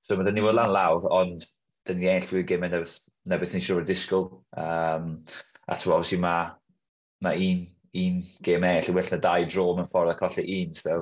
So 0.07 0.15
mae 0.15 0.23
dyn 0.23 0.37
ni 0.39 0.43
fod 0.45 0.55
lan 0.55 0.71
lawr, 0.71 1.05
ond 1.11 1.41
dyn 1.87 1.97
ni 1.99 2.07
enll 2.07 2.27
fwy 2.29 2.45
gêm 2.47 2.63
na, 2.63 2.79
na 3.27 3.39
beth 3.39 3.55
ni'n 3.55 3.63
siŵr 3.65 3.81
o 3.81 3.87
disgwyl. 3.87 4.29
Um, 4.55 5.09
a 5.67 5.75
twa, 5.75 5.97
obviously 5.97 6.21
mae 6.23 6.53
ma 7.25 7.33
un, 7.35 7.65
un 8.03 8.21
gêm 8.47 8.67
enll, 8.69 8.93
well 8.95 9.11
na 9.11 9.19
dau 9.25 9.47
dro 9.51 9.65
mewn 9.75 9.89
ffordd 9.91 10.13
a 10.13 10.15
colli 10.21 10.45
un. 10.61 10.77
So, 10.79 11.01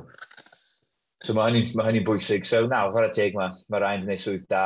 So 1.25 1.33
mae 1.33 1.49
hynny'n 1.49 1.71
ma 1.77 1.87
hynny 1.87 2.03
bwysig. 2.05 2.45
So 2.45 2.65
nawr, 2.69 2.91
chwarae 2.93 3.13
teg 3.15 3.37
mae. 3.37 3.53
mae 3.73 3.81
rhaid 3.81 4.03
yn 4.03 4.05
gwneud 4.05 4.21
swydd 4.21 4.47
da, 4.51 4.65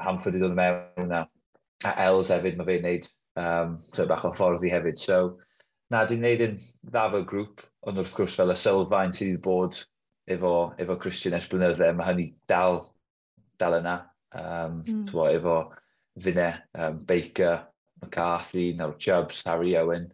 Hamford 0.00 0.38
i 0.38 0.40
ddod 0.40 0.54
yn 0.54 0.60
mewn 0.60 1.10
na. 1.10 1.24
A 1.84 1.92
Els 2.06 2.30
hefyd, 2.32 2.56
mae 2.56 2.68
fe'n 2.68 2.84
gwneud 2.84 3.08
um, 3.42 3.74
so 3.96 4.06
bach 4.08 4.24
o 4.24 4.30
ffordd 4.36 4.64
i 4.64 4.72
hefyd. 4.72 5.00
So, 5.00 5.18
na, 5.92 6.06
di'n 6.08 6.22
gwneud 6.22 6.44
yn 6.46 6.56
dda 6.88 7.04
fel 7.12 7.26
grŵp, 7.32 7.64
ond 7.88 8.00
wrth 8.00 8.14
gwrs 8.16 8.38
fel 8.40 8.54
y 8.54 8.56
sylfaen 8.62 9.12
sydd 9.16 9.34
wedi 9.34 9.42
bod 9.44 9.82
efo, 10.30 10.54
efo 10.80 10.96
Christian 11.02 11.36
es 11.36 11.48
blynydde, 11.50 11.92
mae 11.98 12.08
hynny 12.08 12.26
dal, 12.48 12.82
dal 13.60 13.76
yna. 13.80 13.98
Um, 14.30 14.80
mm. 14.86 15.04
Bo, 15.12 15.28
efo 15.28 15.58
Fine, 16.20 16.62
um, 16.74 16.98
Baker, 17.04 17.66
McCarthy, 18.00 18.72
nawr 18.76 18.96
Chubbs, 18.98 19.42
Harry 19.46 19.76
Owen. 19.76 20.10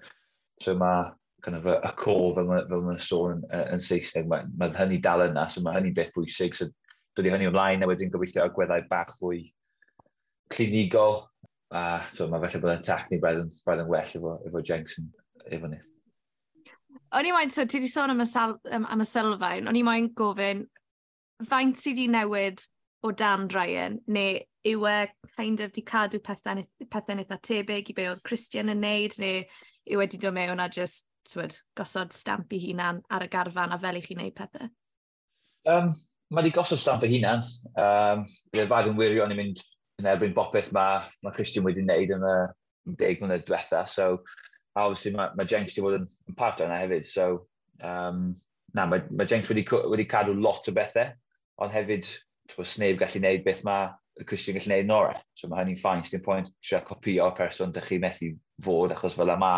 So 0.61 0.75
mae 0.75 1.12
kind 1.47 1.57
of 1.57 1.67
y, 1.67 1.76
y 1.79 1.93
core 1.95 2.35
fel 2.35 2.49
mae'n 2.49 2.87
ma 2.88 2.97
sôn 2.99 3.45
yn, 3.47 3.67
yn 3.76 3.83
Saesneg, 3.83 4.26
mae, 4.31 4.49
mae 4.59 4.73
hynny 4.75 4.99
dal 5.03 5.23
yna, 5.29 5.47
so 5.49 5.62
mae 5.62 5.76
hynny 5.79 5.93
beth 5.95 6.11
bwysig. 6.17 6.59
So 6.59 6.67
dwi 7.17 7.31
hynny 7.31 7.47
ymlaen 7.47 7.87
a 7.87 7.88
wedyn 7.88 8.11
gobeithio 8.11 8.49
agweddau 8.49 8.83
bach 8.91 9.15
fwy 9.21 9.45
clinigol. 10.50 11.23
A 11.71 12.03
so, 12.15 12.26
mae 12.31 12.43
felly 12.43 12.62
bod 12.65 12.75
y 12.75 12.83
tacni 12.87 13.21
braidd 13.23 13.45
yn, 13.45 13.55
braidd 13.62 13.85
yn 13.85 13.93
well 13.95 14.19
efo, 14.19 14.35
efo 14.49 14.65
Jenks 14.67 14.99
yn 15.03 15.09
efo 15.55 15.71
ni. 15.71 15.79
O'n 17.15 17.31
i 17.31 17.33
moyn, 17.35 17.55
so 17.55 17.65
ti 17.65 17.79
wedi 17.79 17.93
sôn 17.93 18.11
am 18.11 18.26
y, 18.26 18.26
sal, 18.26 18.59
am 18.75 19.03
y 19.03 19.07
sylfaen, 19.07 19.71
o'n 19.71 19.79
i 19.79 19.87
moyn 19.87 20.11
gofyn, 20.19 20.67
faint 21.47 21.79
sydd 21.79 22.00
wedi 22.00 22.11
newid 22.11 22.67
o 23.07 23.12
dan 23.15 23.47
Ryan, 23.55 24.00
neu 24.11 24.41
yw 24.67 24.87
e 24.91 25.00
kind 25.37 25.62
of 25.62 25.71
di 25.75 25.87
cadw 25.87 26.19
pethau, 26.26 26.67
pethau 26.91 27.23
eitha 27.23 27.38
tebyg 27.38 27.93
i 27.93 27.95
be 27.95 28.11
oedd 28.11 28.25
Christian 28.26 28.73
yn 28.73 28.83
neud, 28.83 29.15
neu 29.23 29.45
yw 29.87 30.03
wedi 30.03 30.19
dod 30.19 30.35
mewn 30.35 30.62
a 30.62 30.67
just 30.67 31.07
twyd, 31.33 31.61
gosod 31.78 32.14
stamp 32.14 32.52
i 32.52 32.61
hunan 32.68 33.02
ar 33.11 33.25
y 33.26 33.30
garfan 33.33 33.75
a 33.75 33.78
fel 33.83 33.99
i 33.99 34.04
chi'n 34.04 34.21
neud 34.23 34.37
pethau? 34.37 34.68
Um, 35.66 35.95
mae 36.30 36.42
wedi 36.42 36.54
gosod 36.54 36.80
stamp 36.80 37.04
i 37.06 37.11
hunan. 37.11 37.42
Um, 37.75 38.26
Bydd 38.52 38.66
y 38.66 38.71
fag 38.71 38.90
yn 38.90 39.00
wirio, 39.00 39.26
ni'n 39.26 39.40
mynd 39.40 39.64
yn 40.00 40.09
erbyn 40.11 40.35
bopeth 40.37 40.73
mae, 40.76 41.04
mae 41.25 41.35
Christian 41.37 41.64
wedi 41.66 41.85
wneud 41.85 42.12
yn 42.16 42.26
y 42.26 42.37
deg 43.00 43.23
mlynedd 43.23 43.47
diwetha. 43.47 43.85
So, 43.90 44.23
obviously, 44.76 45.14
mae, 45.16 45.33
mae 45.38 45.49
Jenks 45.49 45.76
wedi 45.76 45.87
bod 45.87 46.00
yn, 46.00 46.09
yn 46.30 46.38
part 46.38 46.62
o'na 46.64 46.80
hefyd. 46.83 47.06
So, 47.09 47.47
um, 47.80 48.28
na, 48.76 48.87
mae, 48.90 49.04
mae 49.11 49.28
Jenks 49.30 49.50
wedi, 49.52 49.64
wedi 49.90 50.09
cadw 50.11 50.37
lot 50.37 50.68
o 50.68 50.75
bethau, 50.76 51.14
ond 51.62 51.75
hefyd, 51.75 52.11
twa, 52.52 52.66
sneb 52.68 53.00
gallu 53.00 53.23
gwneud 53.23 53.47
beth 53.47 53.64
mae 53.66 53.88
Christian 54.28 54.59
gallu 54.59 54.68
gwneud 54.68 54.90
nore. 54.90 55.16
So, 55.38 55.50
mae 55.50 55.64
hynny'n 55.64 55.80
ffain, 55.80 56.04
sy'n 56.06 56.25
pwynt 56.26 56.52
trio 56.61 56.83
copio 56.87 57.30
person 57.38 57.75
dych 57.75 57.90
chi 57.90 58.00
methu 58.02 58.33
fod, 58.62 58.95
achos 58.95 59.18
fel 59.18 59.35
yma, 59.35 59.54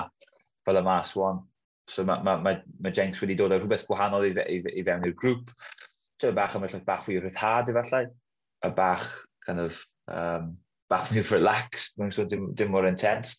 fel 0.66 0.82
yma 0.82 1.00
swan. 1.06 1.42
So 1.88 2.04
mae, 2.04 2.22
mae, 2.24 2.40
mae, 2.44 2.62
mae 2.84 2.94
Jenks 2.94 3.20
wedi 3.22 3.36
dod 3.38 3.54
o 3.54 3.58
rhywbeth 3.58 3.86
gwahanol 3.88 4.26
i, 4.28 4.32
i, 4.44 4.58
i 4.80 4.84
fewn 4.84 5.06
i'r 5.08 5.14
grŵp. 5.18 5.52
So 6.20 6.32
bach 6.36 6.56
am 6.56 6.66
efallai 6.66 6.84
bach 6.86 7.04
fwy 7.06 7.20
ryddhad 7.22 7.70
efallai, 7.72 8.08
a 8.66 8.70
bach 8.74 9.06
kind 9.46 9.62
of, 9.62 9.78
um, 10.12 10.50
bach 10.90 11.06
fwy 11.08 11.22
relaxed, 11.30 11.96
mae'n 11.98 12.12
so 12.14 12.26
dim, 12.28 12.50
dim 12.58 12.74
mor 12.74 12.88
intense. 12.88 13.38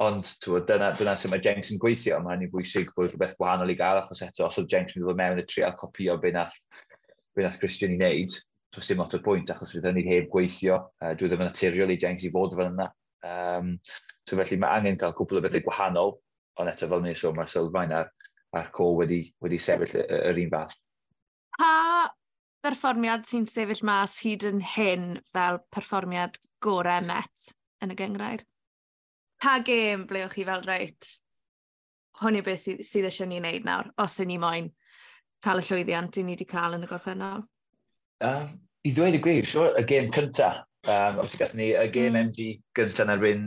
Ond 0.00 0.28
twa, 0.44 0.62
dyna, 0.62 0.92
dyna 0.96 1.16
sy'n 1.18 1.32
mae 1.34 1.42
Jenks 1.42 1.72
yn 1.74 1.80
gweithio, 1.82 2.20
mae 2.22 2.36
hynny'n 2.36 2.52
bwysig 2.52 2.92
bod 2.94 3.10
rhywbeth 3.10 3.34
gwahanol 3.40 3.72
i 3.72 3.76
gael, 3.80 3.98
achos 3.98 4.22
eto, 4.22 4.46
os 4.46 4.60
oedd 4.62 4.70
Jenks 4.70 4.94
yn 4.94 5.02
dod 5.04 5.18
mewn 5.18 5.42
y 5.42 5.44
trial 5.50 5.74
copio 5.80 6.14
be 6.22 6.30
nath, 6.36 6.54
be 7.34 7.42
nath 7.42 7.58
Christian 7.58 7.96
i 7.96 7.98
wneud, 7.98 8.36
does 8.76 8.88
dim 8.88 9.02
lot 9.02 9.16
o 9.18 9.20
pwynt 9.24 9.50
achos 9.50 9.74
fydd 9.74 9.90
hynny'n 9.90 10.12
heb 10.12 10.30
gweithio, 10.30 10.78
uh, 11.02 11.12
dwi 11.18 11.28
ddim 11.32 11.42
yn 11.42 11.50
naturiol 11.50 11.92
i 11.92 11.98
Jenks 11.98 12.28
i 12.28 12.30
fod 12.30 12.54
fel 12.54 12.70
yna. 12.70 12.86
Um, 13.26 13.74
so 14.28 14.38
felly 14.38 14.60
mae 14.62 14.78
angen 14.78 15.00
cael 15.00 15.16
cwbl 15.18 15.40
o 15.40 15.44
bethau 15.48 15.66
gwahanol, 15.66 16.14
ond 16.58 16.70
eto 16.72 16.88
fel 16.90 17.04
ni'n 17.04 17.18
sôn, 17.18 17.36
mae'r 17.38 17.50
sylfaen 17.52 17.94
a'r, 17.94 18.12
ar 18.58 18.70
co 18.74 18.90
wedi, 18.98 19.22
wedi 19.44 19.58
sefyll 19.62 19.98
yr 20.02 20.40
un 20.44 20.52
fath. 20.54 20.74
Pa 21.58 21.72
berfformiad 22.64 23.26
sy'n 23.28 23.46
sefyll 23.48 23.84
mas 23.86 24.18
hyd 24.24 24.46
yn 24.48 24.60
hyn 24.74 25.08
fel 25.32 25.60
perfformiad 25.74 26.38
gorau 26.64 27.04
met 27.06 27.52
yn 27.84 27.94
y 27.94 27.98
gyngrair? 27.98 28.44
Pa 29.38 29.58
gêm 29.64 30.06
ble 30.10 30.24
o'ch 30.26 30.34
chi 30.34 30.46
fel 30.48 30.64
reit? 30.66 31.12
Hwn 32.18 32.40
i 32.40 32.42
beth 32.42 32.64
sydd, 32.64 32.82
sydd 32.86 33.06
eisiau 33.06 33.30
ni 33.30 33.38
wneud 33.38 33.66
nawr, 33.66 33.92
os 34.02 34.18
y'n 34.18 34.32
ni 34.32 34.38
moyn 34.42 34.72
cael 35.44 35.62
y 35.62 35.66
llwyddiant 35.68 36.18
i 36.18 36.24
ni 36.26 36.34
wedi 36.34 36.48
cael 36.50 36.74
yn 36.74 36.86
y 36.86 36.90
gorffennol? 36.90 37.44
Um, 38.26 38.56
I 38.82 38.94
ddweud 38.94 39.18
y 39.18 39.22
gwir, 39.22 39.46
sure, 39.46 39.70
y 39.78 39.86
gêm 39.86 40.10
cyntaf. 40.14 40.64
Um, 40.88 41.20
os 41.22 41.34
gath 41.38 41.54
ni 41.58 41.70
y 41.76 41.86
gêm 41.94 42.16
mm. 42.16 42.30
MG 42.30 42.48
gyntaf 42.74 43.04
yn 43.04 43.14
erbyn 43.14 43.46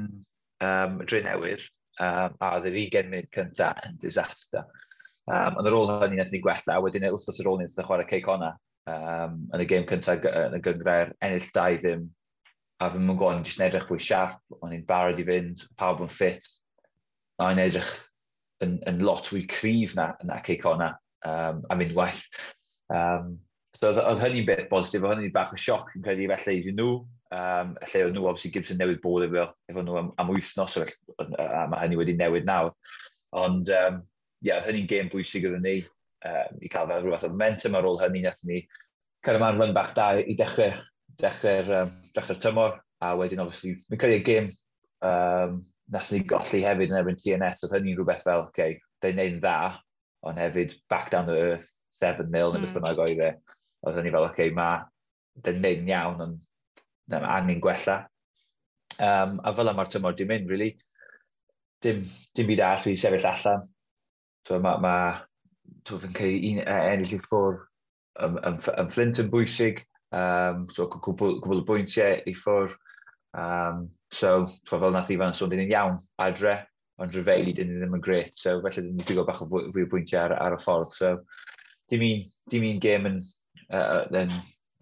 um, 0.64 0.98
Drenewydd, 1.04 1.68
um, 2.02 2.38
a 2.42 2.54
oedd 2.58 2.70
yr 2.72 2.78
20 2.80 3.12
munud 3.12 3.30
cyntaf 3.36 3.84
yn 3.88 4.00
disaster. 4.02 4.66
Um, 5.30 5.60
ond 5.60 5.70
ar 5.70 5.78
ôl 5.78 5.92
hynny, 6.02 6.18
nath 6.18 6.34
ni 6.34 6.42
gwella, 6.44 6.76
a 6.76 6.82
wedyn 6.84 7.06
wrthos 7.12 7.42
ar 7.42 7.52
ôl 7.52 7.62
ni, 7.62 7.68
nath 7.68 7.78
ni 7.78 7.86
chwarae 7.88 8.10
ceic 8.10 8.30
honna 8.30 8.56
um, 8.90 9.38
yn 9.54 9.64
y 9.64 9.68
gêm 9.70 9.86
cyntaf 9.90 10.26
yn 10.26 10.58
y 10.58 10.62
gyngrair, 10.66 11.14
ennill 11.22 11.52
2 11.54 11.78
ddim, 11.84 12.08
a 12.82 12.90
fy 12.90 13.02
mwyn 13.02 13.20
gwybod, 13.20 13.46
jyst 13.46 13.62
edrych 13.62 13.86
fwy 13.90 14.02
siarp, 14.02 14.42
o'n 14.60 14.74
i'n 14.74 14.88
barod 14.90 15.22
i 15.22 15.28
fynd, 15.28 15.68
pawb 15.78 16.02
yn 16.02 16.12
ffit, 16.12 16.48
a 17.38 17.52
o'n 17.52 17.62
edrych 17.62 17.94
yn, 18.66 18.80
yn 18.90 19.06
lot 19.06 19.30
fwy 19.30 19.46
cryf 19.50 19.94
na, 19.98 20.12
na 20.26 20.42
ceic 20.46 20.66
honna, 20.66 20.96
um, 21.30 21.62
a 21.70 21.78
mynd 21.78 21.94
well. 21.98 22.26
Um, 22.92 23.36
so 23.78 23.94
oedd 23.94 24.24
hynny'n 24.26 24.48
beth 24.50 24.68
bositif, 24.74 25.06
oedd 25.06 25.20
hynny'n 25.20 25.36
bach 25.36 25.54
o 25.54 25.62
sioc 25.62 25.94
yn 25.96 26.06
credu 26.06 26.28
felly 26.34 26.58
iddyn 26.60 26.82
nhw, 26.82 26.96
um, 27.36 27.74
lle 27.88 28.04
oedd 28.06 28.16
nhw, 28.16 28.28
obviously, 28.30 28.52
Gibson 28.56 28.80
newid 28.82 29.02
bod 29.04 29.26
efo, 29.28 29.48
efo 29.72 29.84
nhw 29.86 29.98
am, 30.02 30.12
am 30.22 30.32
wythnos, 30.34 30.78
a 30.82 31.66
mae 31.72 31.82
hynny 31.86 32.00
wedi 32.00 32.16
newid 32.20 32.48
nawr. 32.48 32.74
Ond, 33.42 33.72
um, 33.78 34.02
yeah, 34.46 34.62
hynny'n 34.66 34.90
gêm 34.92 35.12
bwysig 35.12 35.48
oedd 35.48 35.62
ni, 35.64 35.78
um, 36.28 36.62
i 36.62 36.72
cael 36.72 36.90
fel 36.90 37.04
rhywbeth 37.04 37.28
o 37.28 37.32
momentum 37.34 37.78
ar 37.80 37.88
ôl 37.88 38.02
hynny, 38.02 38.26
nath 38.26 38.42
ni 38.48 38.64
cael 39.26 39.40
yma'n 39.40 39.60
run 39.62 39.76
bach 39.78 39.94
da 39.98 40.14
i 40.20 40.36
dechrau, 40.38 40.74
dechrau'r 41.22 41.76
um, 41.82 41.94
dechrau 42.16 42.42
tymor, 42.42 42.80
a 43.02 43.14
wedyn, 43.18 43.42
obviously, 43.44 43.78
mi'n 43.90 44.02
credu 44.02 44.20
y 44.20 44.26
gêm 44.26 44.50
um, 45.08 45.62
nath 45.94 46.12
ni 46.14 46.22
golli 46.28 46.64
hefyd 46.66 46.92
yn 46.92 47.00
erbyn 47.00 47.20
TNS, 47.20 47.64
oedd 47.66 47.78
hynny'n 47.78 48.00
rhywbeth 48.00 48.26
fel, 48.28 48.46
oce, 48.48 48.54
okay, 48.54 48.80
neud 49.08 49.38
yn 49.38 49.42
dda, 49.42 49.58
ond 50.28 50.40
hefyd 50.42 50.76
back 50.92 51.10
down 51.14 51.30
to 51.30 51.38
earth, 51.38 51.72
7-0 52.02 52.30
neu 52.30 52.54
beth 52.58 52.70
mm. 52.70 52.76
bynnag 52.78 53.02
oedd 53.02 53.24
e. 53.26 53.32
Oedd 53.86 53.98
hynny 53.98 54.14
fel, 54.14 54.26
oce, 54.28 54.36
okay, 54.36 54.54
mae, 54.58 54.84
dyn 55.46 55.66
yn 55.66 55.90
iawn, 55.90 56.22
ond 56.26 56.48
angen 57.20 57.62
gwella. 57.64 57.98
Um, 59.00 59.40
a 59.44 59.54
fel 59.56 59.72
yma'r 59.72 59.92
tymor 59.92 60.16
di 60.18 60.28
mynd, 60.30 60.50
really. 60.52 60.76
Dim, 61.82 62.04
dim 62.36 62.50
byd 62.50 62.64
all 62.66 62.88
i 62.92 62.96
sefyll 63.00 63.28
allan. 63.30 63.68
So, 64.48 64.60
mae 64.60 64.82
ma, 64.82 64.94
ma 65.88 65.98
fi'n 66.02 66.16
cael 66.18 66.48
un, 66.52 66.62
e, 66.64 66.78
ennill 66.94 67.16
i 67.18 67.22
ffwr 67.22 67.62
yn, 68.26 68.38
yn, 68.48 68.60
yn 68.84 68.92
flint 68.94 69.22
yn 69.24 69.32
bwysig. 69.34 69.84
Um, 70.12 70.66
so, 70.76 70.88
cwbl, 70.92 71.40
cwbl 71.44 71.64
y 71.64 71.68
bwyntiau 71.70 72.20
i 72.28 72.36
ffwr. 72.38 72.76
Um, 73.38 73.88
so, 74.12 74.48
so, 74.68 74.78
fel 74.78 74.94
nath 74.94 75.12
i 75.14 75.18
fan, 75.22 75.36
sôn, 75.38 75.52
dyn 75.54 75.64
ni'n 75.64 75.74
iawn 75.74 76.00
adre, 76.22 76.58
ond 77.02 77.16
rhyfeili 77.16 77.56
dyn 77.58 77.72
ni 77.72 77.80
ddim 77.80 77.98
yn 77.98 78.04
gret. 78.04 78.34
So, 78.40 78.58
felly 78.66 78.86
dyn 78.88 78.98
ni'n 79.00 79.08
pigo 79.08 79.26
bach 79.28 79.44
o 79.46 79.50
fwy 79.50 79.86
o 79.86 79.92
bwyntiau 79.94 80.26
ar, 80.26 80.38
ar 80.38 80.58
y 80.58 80.62
ffordd. 80.62 80.92
So, 80.94 81.14
dim 81.92 82.04
un, 82.08 82.26
dim 82.52 82.68
un 82.68 82.82
gêm 82.84 83.08
yn, 83.10 83.22
uh, 83.72 84.04
yn 84.20 84.36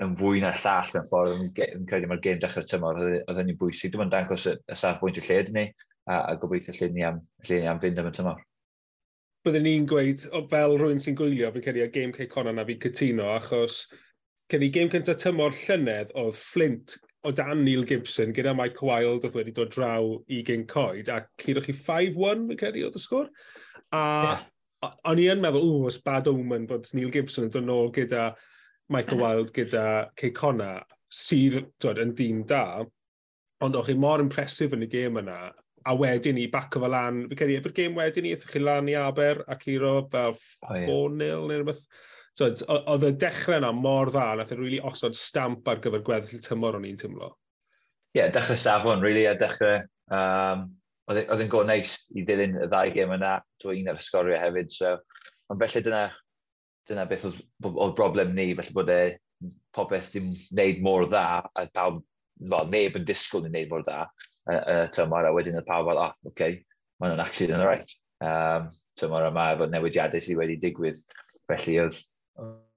yn 0.03 0.15
fwy 0.19 0.41
na'r 0.43 0.59
llall 0.61 0.91
mewn 0.95 1.07
ffordd, 1.09 1.41
yn 1.65 1.87
credu 1.89 2.09
mae'r 2.09 2.21
gêm 2.23 2.41
dechrau 2.41 2.67
tymor, 2.67 2.99
oedd 3.01 3.39
hynny'n 3.41 3.57
bwysig. 3.59 3.93
Dim 3.93 4.05
ond 4.05 4.13
dangos 4.13 4.47
y, 4.49 4.55
y 4.55 4.77
safbwynt 4.79 5.19
y 5.19 5.25
lled 5.25 5.51
ni, 5.55 5.65
a, 6.07 6.21
a 6.21 6.37
gobeithio 6.39 6.75
lle 6.77 6.91
ni 6.95 7.05
am, 7.07 7.19
lle 7.47 7.59
ni 7.61 7.71
am 7.71 7.81
fynd 7.83 7.99
am 7.99 8.11
y 8.11 8.13
tymor. 8.15 8.45
Byddwn 9.47 9.65
ni'n 9.67 9.87
gweud, 9.87 10.23
fel 10.51 10.77
rhywun 10.79 11.03
sy'n 11.03 11.17
gwylio, 11.19 11.51
fi'n 11.55 11.65
credu 11.65 11.83
y 11.85 11.91
gêm 11.93 12.15
Cey 12.15 12.27
Conan 12.31 12.59
na 12.59 12.65
fi'n 12.67 12.81
cytuno, 12.83 13.29
achos 13.37 13.85
gen 14.51 14.65
i 14.65 14.71
gêm 14.73 14.91
cyntaf 14.91 15.19
tymor 15.21 15.55
llynedd 15.55 16.11
oedd 16.17 16.37
Flint 16.39 16.97
o 17.27 17.31
dan 17.35 17.63
Neil 17.65 17.83
Gibson 17.87 18.31
gyda 18.35 18.53
Mike 18.55 18.83
Wilde 18.85 19.27
oedd 19.27 19.35
wedi 19.35 19.53
dod 19.55 19.71
draw 19.75 20.13
i 20.31 20.39
gen 20.47 20.63
coed 20.69 21.11
a 21.11 21.21
cyrwch 21.41 21.67
chi 21.67 21.75
5-1 21.75 22.47
fi'n 22.49 22.59
credu 22.59 22.85
oedd 22.87 22.95
y 22.95 23.03
sgwr. 23.03 23.27
A 23.95 24.03
yeah. 24.25 24.45
o'n 25.11 25.19
i 25.19 25.27
yn 25.31 25.43
meddwl, 25.43 25.67
ww, 25.67 25.89
os 25.91 25.99
bad 26.03 26.29
omen 26.31 26.67
bod 26.69 26.87
Neil 26.95 27.11
Gibson 27.13 27.49
yn 27.49 27.53
dod 27.53 27.67
nôl 27.67 27.91
gyda 27.95 28.29
Michael 28.89 29.21
Wilde 29.23 29.55
gyda 29.55 29.85
Ceicona, 30.19 30.73
sydd 31.09 31.61
twyd, 31.81 32.01
yn 32.03 32.13
dîm 32.17 32.43
da, 32.49 32.83
ond 33.65 33.75
o'ch 33.75 33.89
chi 33.89 33.97
mor 33.99 34.21
impresif 34.23 34.75
yn 34.75 34.85
y 34.85 34.89
gêm 34.91 35.19
yna, 35.21 35.39
a 35.89 35.95
wedyn 35.97 36.39
i 36.39 36.47
back 36.51 36.75
o 36.77 36.83
fel 36.83 36.93
lan, 36.93 37.23
fi 37.31 37.37
credu, 37.39 37.57
efo'r 37.59 37.75
gêm 37.75 37.97
wedyn 37.97 38.27
i, 38.27 38.33
eithaf 38.35 38.53
chi 38.53 38.61
lan 38.61 38.89
i 38.91 38.95
Aber 38.99 39.43
ac 39.49 39.65
Iro 39.71 39.93
fel 40.11 40.35
4-0 40.35 40.69
oh, 40.69 40.77
yeah. 40.77 41.11
neu 41.21 41.45
rhywbeth. 41.49 41.85
Oedd 42.39 43.05
y 43.07 43.11
dechrau 43.19 43.57
yna 43.59 43.71
mor 43.75 44.11
dda, 44.13 44.25
nath 44.39 44.53
e'n 44.55 44.61
really 44.61 44.79
osod 44.85 45.17
stamp 45.17 45.67
ar 45.67 45.81
gyfer 45.83 46.03
gweddill 46.05 46.43
tymor 46.45 46.77
o'n 46.77 46.87
i'n 46.87 46.99
tymlo. 46.99 47.33
Ie, 48.13 48.21
yeah, 48.21 48.29
dechrau 48.33 48.59
safon, 48.59 49.03
really, 49.03 49.25
a 49.27 49.35
dechrau... 49.39 49.81
Um, 50.15 50.69
oedd 51.09 51.23
e, 51.23 51.25
e'n 51.33 51.51
go 51.51 51.65
neis 51.65 51.97
i 52.15 52.23
ddilyn 52.23 52.55
y 52.63 52.69
ddau 52.69 52.93
gêm 52.95 53.11
yna, 53.17 53.35
dwi'n 53.61 53.83
un 53.83 53.91
ar 53.93 53.99
y 53.99 54.05
sgorio 54.05 54.39
hefyd, 54.39 54.71
so... 54.71 54.95
Ond 55.49 55.61
felly 55.63 55.81
dyna 55.83 56.03
dyna 56.89 57.05
beth 57.09 57.25
oedd, 57.29 57.41
oedd 57.69 57.95
broblem 57.97 58.33
ni, 58.35 58.51
felly 58.57 58.75
bod 58.75 58.91
e 58.93 58.99
popeth 59.75 60.11
ddim 60.13 60.31
wneud 60.49 60.81
mor 60.85 61.07
dda, 61.07 61.23
a 61.55 61.65
pawb, 61.75 62.01
well, 62.51 62.69
neb 62.71 62.97
yn 62.99 63.07
disgwyl 63.07 63.47
i 63.47 63.51
wneud 63.51 63.71
mor 63.71 63.85
dda, 63.85 64.03
y 64.49 64.55
uh, 64.55 64.59
uh, 64.59 64.85
tymor, 64.95 65.27
a 65.29 65.33
wedyn 65.35 65.59
y 65.59 65.65
pawb 65.67 65.89
fel, 65.89 66.01
ah, 66.01 66.13
oce, 66.25 66.33
okay, 66.33 66.59
mae'n 66.99 67.13
nhw'n 67.13 67.25
accident 67.25 67.59
yn 67.59 67.67
right. 67.67 67.97
Um, 68.25 68.69
tymor 68.99 69.27
yma, 69.29 69.49
efo 69.55 69.69
newidiadau 69.71 70.23
sydd 70.23 70.39
wedi 70.41 70.57
digwydd, 70.59 71.01
felly 71.49 71.77
oedd, 71.85 71.99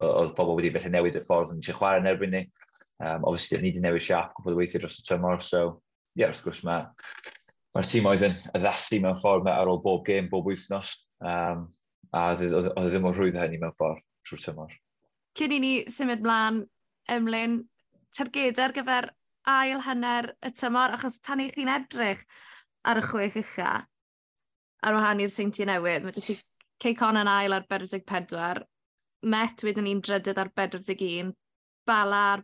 oedd 0.06 0.34
pobl 0.38 0.58
wedi 0.58 0.72
felly 0.74 0.92
newid 0.94 1.18
y 1.18 1.24
ffordd 1.24 1.54
yn 1.54 1.62
eisiau 1.62 1.80
chwarae 1.80 2.02
yn 2.02 2.10
erbyn 2.12 2.34
ni. 2.36 2.42
Um, 3.02 3.24
obviously, 3.26 3.58
ni 3.58 3.72
wedi 3.72 3.82
newid 3.82 4.04
siap 4.04 4.36
gwybod 4.36 4.60
weithio 4.60 4.82
dros 4.84 5.00
y 5.00 5.06
tymor, 5.08 5.42
so, 5.42 5.64
ie, 6.14 6.22
yeah, 6.22 6.30
wrth 6.30 6.44
gwrs, 6.46 6.62
mae'r 6.68 6.90
ma 7.72 7.82
tîm 7.88 8.08
oedd 8.08 8.26
yn 8.28 8.34
addasu 8.58 9.00
mewn 9.00 9.18
ffordd 9.20 9.48
ar 9.50 9.70
ôl 9.72 9.80
bob 9.82 10.04
gêm, 10.06 10.28
bob 10.30 10.48
wythnos. 10.48 10.92
Um, 11.24 11.66
a 12.12 12.24
oedd 12.32 12.44
e, 12.46 12.52
o 12.52 12.62
e, 12.62 12.72
e 12.72 12.86
ddim 12.88 13.08
yn 13.08 13.16
rhwydd 13.16 13.40
hynny 13.40 13.60
mewn 13.62 13.74
ffordd 13.78 14.02
trwy'r 14.28 14.44
tymor. 14.46 14.78
Cyn 15.38 15.56
i 15.56 15.60
ni 15.62 15.72
symud 15.92 16.24
mlaen, 16.24 16.62
ymlyn, 17.12 17.60
targedau 18.16 18.66
ar 18.66 18.76
gyfer 18.76 19.10
ail 19.52 19.82
hanner 19.86 20.32
y 20.44 20.52
tymor, 20.54 20.96
achos 20.96 21.18
pan 21.24 21.42
i 21.42 21.48
chi'n 21.54 21.72
edrych 21.72 22.22
ar 22.88 23.00
y 23.00 23.06
chwech 23.06 23.38
ucha, 23.40 23.72
ar 24.82 24.98
wahan 24.98 25.22
i'r 25.24 25.32
seintiau 25.32 25.68
newydd, 25.70 26.06
mae 26.06 26.16
ti 26.16 26.38
Ceicon 26.82 27.20
yn 27.20 27.30
ail 27.30 27.54
ar 27.54 27.66
44, 27.70 28.66
Met 29.22 29.62
wedyn 29.62 29.86
ni'n 29.86 30.00
drydydd 30.02 30.38
ar 30.42 30.48
41, 30.58 31.28
Bala 31.86 32.22
ar 32.32 32.40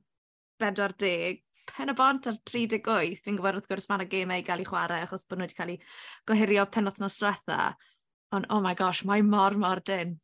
40, 0.62 1.40
Pen 1.68 1.90
y 1.90 1.94
Bont 1.98 2.28
ar 2.30 2.36
38. 2.46 3.18
Fi'n 3.24 3.38
gwybod 3.38 3.58
wrth 3.58 3.68
gwrs 3.70 3.88
mae'n 3.90 4.04
y 4.04 4.08
gemau 4.12 4.38
i 4.40 4.44
gael 4.46 4.62
ei 4.62 4.68
chwarae 4.68 5.02
achos 5.04 5.26
bod 5.26 5.40
nhw 5.40 5.48
wedi 5.48 5.58
cael 5.58 5.72
ei 5.74 5.80
gohirio 6.30 6.64
penwthnos 6.70 7.18
diwetha. 7.18 7.58
Ond, 8.32 8.48
oh 8.50 8.60
my 8.60 8.74
gosh, 8.74 9.04
mae 9.08 9.22
mor, 9.24 9.56
mor 9.56 9.80
dyn. 9.88 10.18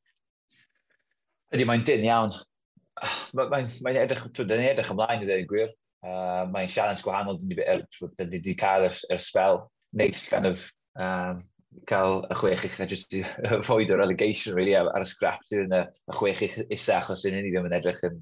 Ydy, 1.55 1.65
mae'n 1.69 1.87
dyn 1.89 2.05
iawn. 2.05 2.35
Mae'n 3.35 3.51
mae, 3.51 3.71
mae 3.87 3.97
edrych, 4.03 4.27
dwi'n 4.37 4.67
edrych 4.69 4.93
ymlaen 4.93 5.25
i 5.25 5.29
ddweud 5.29 5.49
gwir. 5.51 5.73
Uh, 6.05 6.45
mae'n 6.53 6.69
sialens 6.69 7.03
gwahanol, 7.03 7.39
dyn 7.41 7.55
ni, 7.55 7.59
wedi 7.59 8.55
cael 8.61 8.85
yr, 8.91 8.99
yr 9.15 9.23
spel. 9.23 9.63
Neis 9.97 10.27
kind 10.29 10.51
of, 10.51 10.67
um, 11.01 11.41
cael 11.91 12.21
y 12.29 12.37
chwech 12.39 12.67
eich, 12.69 12.77
a 12.83 12.87
jyst 12.91 13.17
i 13.17 13.23
foed 13.67 13.93
o'r 13.95 14.03
relegation, 14.03 14.55
really, 14.59 14.77
ar 14.77 14.91
y 15.01 15.09
scrap 15.09 15.43
sydd 15.49 15.65
yn 15.65 15.77
y, 15.79 15.83
y 16.11 16.19
chwech 16.19 16.45
eich 16.45 16.59
isa, 16.69 17.01
achos 17.01 17.25
dyn 17.25 17.39
ni 17.39 17.49
ddim 17.49 17.71
yn 17.71 17.77
edrych 17.81 18.03
yn 18.11 18.21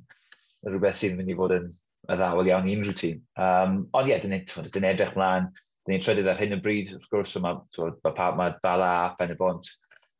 rhywbeth 0.69 1.01
sy'n 1.01 1.19
mynd 1.19 1.33
i 1.33 1.37
fod 1.39 1.57
yn 1.59 1.69
y 1.73 2.19
ddawel 2.21 2.53
iawn 2.53 2.71
i 2.71 2.79
unrhyw 2.79 2.97
tîm. 3.03 3.21
Um, 3.35 3.83
ond 3.99 4.09
ie, 4.09 4.15
yeah, 4.15 4.23
dyn 4.23 4.87
ni 4.87 4.93
edrych 4.93 5.17
mlaen, 5.19 5.51
Dyn 5.83 5.97
ni'n 5.97 6.05
trydydd 6.05 6.31
ar 6.31 6.39
hyn 6.39 6.57
y 6.57 6.61
bryd, 6.63 6.93
wrth 6.95 7.09
gwrs, 7.11 7.37
mae 7.43 7.57
ma, 7.59 8.27
ma 8.39 8.51
Bala 8.63 8.91
a 9.01 9.07
Pen 9.19 9.35
y 9.35 9.39
Bont 9.39 9.67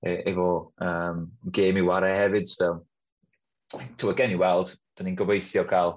e, 0.03 0.17
efo 0.31 0.49
um, 0.83 1.29
game 1.55 1.79
i 1.79 1.85
warau 1.87 2.17
hefyd. 2.19 2.51
So, 2.51 2.73
Twa 4.01 4.13
gen 4.19 4.35
i 4.35 4.41
weld, 4.41 4.75
dyn 4.99 5.09
ni'n 5.09 5.19
gobeithio 5.21 5.63
cael 5.69 5.95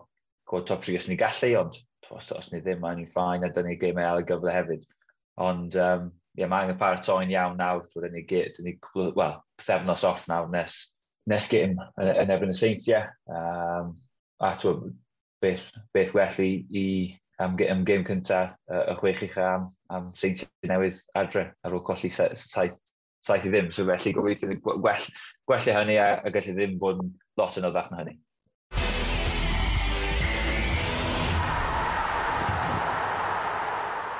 gwrdd 0.48 0.70
top 0.70 0.86
3 0.86 1.00
os 1.00 1.08
ni 1.10 1.18
gallu, 1.20 1.50
ond 1.60 1.80
os, 2.14 2.30
os 2.32 2.52
ni 2.52 2.62
ddim, 2.62 2.80
mae'n 2.84 3.02
ni'n 3.02 3.10
ffain, 3.10 3.44
a 3.44 3.50
dyn 3.52 3.68
ni'n 3.72 3.82
game 3.82 4.06
ar 4.06 4.22
y 4.22 4.28
gyfle 4.30 4.54
hefyd. 4.54 4.86
Ond 5.42 5.76
um, 5.82 6.12
yeah, 6.38 6.48
mae 6.52 6.68
angen 6.68 6.80
paratoi'n 6.80 7.34
iawn 7.34 7.58
nawr, 7.60 7.84
dyn 7.96 8.14
ni, 8.16 8.24
dyn 8.30 8.70
ni 8.70 8.76
well, 9.18 9.42
pethefnos 9.58 10.06
off 10.08 10.28
nawr 10.32 10.48
nes, 10.54 10.78
nes 11.32 11.50
gym 11.52 11.76
yn, 11.82 12.14
yn 12.14 12.34
erbyn 12.38 12.54
y 12.54 12.58
seintiau. 12.60 13.10
Um, 13.26 13.96
a 14.46 14.54
twa, 14.62 14.78
beth, 15.42 15.72
beth 15.96 16.14
well 16.16 16.42
i, 16.44 16.52
i 16.70 16.86
am, 17.44 17.56
am 17.70 17.86
gêm 17.88 18.06
cyntaf 18.08 18.56
uh, 18.72 18.84
y 18.92 18.98
chwech 19.00 19.24
i 19.26 19.30
am, 19.44 19.70
am 19.94 20.12
seinti 20.18 20.48
newydd 20.70 21.00
adre 21.20 21.48
ar 21.64 21.76
ôl 21.76 21.84
colli 21.86 22.12
saith, 22.14 22.46
saith 23.26 23.48
i 23.48 23.52
ddim. 23.52 23.72
So 23.72 23.86
felly 23.90 24.14
gobeithio 24.16 24.60
gwell, 24.64 25.10
gwell 25.50 25.72
hynny 25.80 25.98
a, 26.02 26.10
a 26.24 26.34
gallu 26.34 26.56
ddim 26.56 26.78
bod 26.82 27.04
yn 27.04 27.14
lot 27.40 27.60
yn 27.60 27.70
oddach 27.72 27.92
na 27.92 28.04
hynny. 28.04 28.18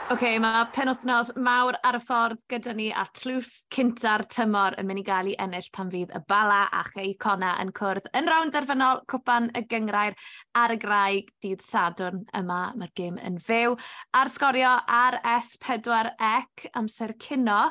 Oce, 0.06 0.14
okay, 0.14 0.38
mae 0.38 0.68
penwthnos 0.70 1.32
mawr 1.42 1.80
ar 1.82 1.96
y 1.98 2.00
ffordd 2.04 2.44
gyda 2.52 2.76
ni 2.78 2.92
a 2.94 3.08
tlws 3.18 3.64
cynta'r 3.74 4.22
tymor 4.30 4.76
yn 4.78 4.86
mynd 4.86 5.02
i 5.02 5.04
gael 5.08 5.32
ei 5.32 5.38
ennill 5.42 5.66
pan 5.74 5.90
fydd 5.90 6.14
y 6.14 6.22
bala 6.30 6.60
a 6.70 6.84
chei 6.92 7.16
cona 7.26 7.56
yn 7.64 7.72
cwrdd 7.74 8.12
yn 8.20 8.30
rawn 8.30 8.54
derfynol 8.54 9.02
cwpan 9.10 9.50
y 9.58 9.66
gyngrair 9.72 10.14
ar 10.62 10.76
y 10.76 10.78
graig 10.84 11.34
dydd 11.42 11.66
Sadwrn 11.66 12.22
yma. 12.38 12.62
Mae'r 12.78 12.94
gêm 13.02 13.18
yn 13.18 13.42
fyw 13.42 13.74
ar 14.22 14.30
sgorio 14.30 14.78
ar 14.86 15.18
S4 15.34 16.14
ec 16.14 16.68
amser 16.78 17.18
cyno. 17.26 17.62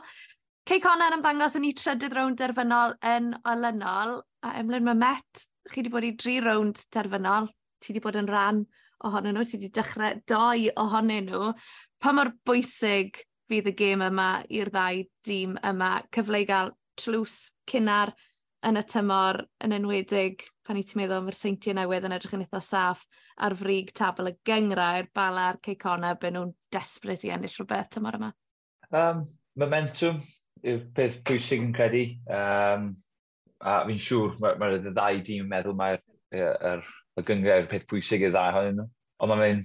Cei 0.67 0.83
cona 0.83 1.13
yn 1.13 1.21
ymddangos 1.21 1.55
yn 1.61 1.71
ei 1.71 1.79
trydydd 1.79 2.19
rawn 2.19 2.35
derfynol 2.41 2.99
yn 3.15 3.31
olynol 3.47 4.25
a 4.43 4.57
ymlaen 4.59 4.91
mae 4.91 5.05
Met, 5.07 5.47
chi 5.71 5.85
wedi 5.85 5.95
bod 5.95 6.11
i 6.11 6.17
dri 6.19 6.41
rawn 6.43 6.75
derfynol. 6.99 7.53
Ti 7.79 7.95
wedi 7.95 8.03
bod 8.03 8.19
yn 8.19 8.27
rhan 8.27 8.67
ohonyn 9.05 9.37
nhw, 9.37 9.45
ti 9.47 9.59
wedi 9.59 9.71
dechrau 9.77 10.21
doi 10.29 10.71
ohonyn 10.81 11.29
nhw 11.29 11.51
pa 12.05 12.13
mor 12.13 12.29
bwysig 12.45 13.17
fydd 13.49 13.71
y 13.71 13.73
gêm 13.79 14.03
yma 14.05 14.29
i'r 14.53 14.69
ddau 14.73 14.99
dîm 15.25 15.55
yma. 15.65 15.91
Cyfle 16.13 16.43
i 16.43 16.47
gael 16.49 16.73
tlws 17.01 17.37
cynnar 17.71 18.11
yn 18.69 18.77
y 18.77 18.83
tymor 18.89 19.39
yn 19.65 19.73
enwedig 19.77 20.43
pan 20.69 20.77
i 20.77 20.83
ti'n 20.85 21.01
meddwl 21.01 21.23
mae'r 21.25 21.39
seintiau 21.39 21.77
newydd 21.79 22.05
yn 22.09 22.15
edrych 22.17 22.35
yn 22.37 22.43
eitha 22.45 22.61
saff 22.65 23.07
ar 23.47 23.57
frig 23.57 23.93
tabl 23.97 24.29
y 24.29 24.35
gyngrair, 24.49 25.09
bala 25.17 25.47
a'r 25.51 25.61
ceicona, 25.65 26.13
be 26.21 26.33
nhw'n 26.33 26.53
desbryd 26.77 27.25
i 27.25 27.33
ennill 27.33 27.55
rhywbeth 27.57 27.89
tymor 27.97 28.19
yma? 28.21 28.31
Um, 28.93 29.23
momentum 29.61 30.21
yw'r 30.61 30.85
peth 30.97 31.23
pwysig 31.25 31.65
yn 31.65 31.73
credu. 31.77 32.03
Um, 32.29 32.91
a 33.65 33.79
fi'n 33.89 34.03
siŵr 34.09 34.37
mae'r 34.45 34.61
ma, 34.61 34.69
ma 34.77 34.91
ddau 34.91 35.25
dîm 35.25 35.47
yn 35.47 35.51
meddwl 35.55 35.79
mae'r 35.81 36.05
er, 36.37 36.53
er, 36.75 36.93
y 37.17 37.25
gyngrair 37.25 37.69
peth 37.73 37.89
pwysig 37.89 38.27
i'r 38.29 38.37
ddau 38.37 38.53
ohonyn 38.53 38.83
nhw. 38.83 38.89
Ond 39.25 39.37
mae'n 39.41 39.65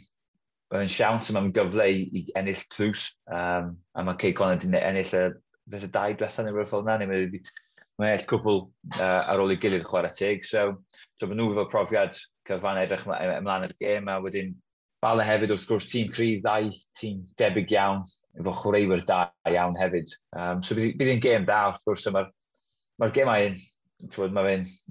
Mae'n 0.73 0.91
siawns 0.93 1.31
am 1.33 1.51
gyfle 1.55 1.87
i, 1.89 2.03
i 2.13 2.23
ennill 2.37 2.61
trws, 2.69 3.07
um, 3.33 3.73
a 3.97 4.05
mae 4.05 4.19
Cey 4.21 4.35
Conor 4.37 4.59
wedi 4.59 4.77
ennill 4.77 5.15
y 5.17 5.25
fydd 5.69 5.87
y 5.87 5.91
dau 5.95 6.15
diwethaf 6.17 6.45
neu 6.45 6.53
rhywbeth 6.53 6.73
fel 6.73 6.85
yna, 6.85 6.97
neu 7.01 7.09
mae 7.09 7.41
mae 7.99 8.15
eill 8.15 8.25
cwbl 8.29 8.61
uh, 8.99 9.21
ar 9.33 9.41
ôl 9.43 9.53
i 9.53 9.57
gilydd 9.59 9.85
chwarae 9.87 10.13
teg. 10.15 10.45
So, 10.47 10.69
so 11.19 11.27
mae 11.27 11.37
nhw 11.39 11.51
fel 11.57 11.69
profiad 11.71 12.17
cyfan 12.47 12.79
edrych 12.81 13.05
ymlaen 13.09 13.67
i'r 13.67 13.75
gêm, 13.81 14.07
a 14.09 14.19
wedyn 14.23 14.55
Bala 14.99 15.23
hefyd 15.23 15.53
wrth 15.53 15.67
gwrs 15.67 15.85
tîm 15.87 16.09
cryf 16.11 16.41
ddau, 16.43 16.73
tîm 16.99 17.21
debyg 17.39 17.71
iawn, 17.71 18.01
efo 18.35 18.51
chwaraewyr 18.61 19.05
da 19.07 19.19
iawn 19.47 19.77
hefyd. 19.79 20.11
Um, 20.35 20.63
so 20.63 20.75
bydd 20.75 21.05
hi'n 21.07 21.21
gêm 21.23 21.45
da 21.47 21.59
wrth 21.69 21.85
gwrs, 21.87 22.03
so 22.03 22.11
mae'r 22.11 22.27
mae 22.99 23.13
gemau 23.15 23.45
yn, 23.47 23.55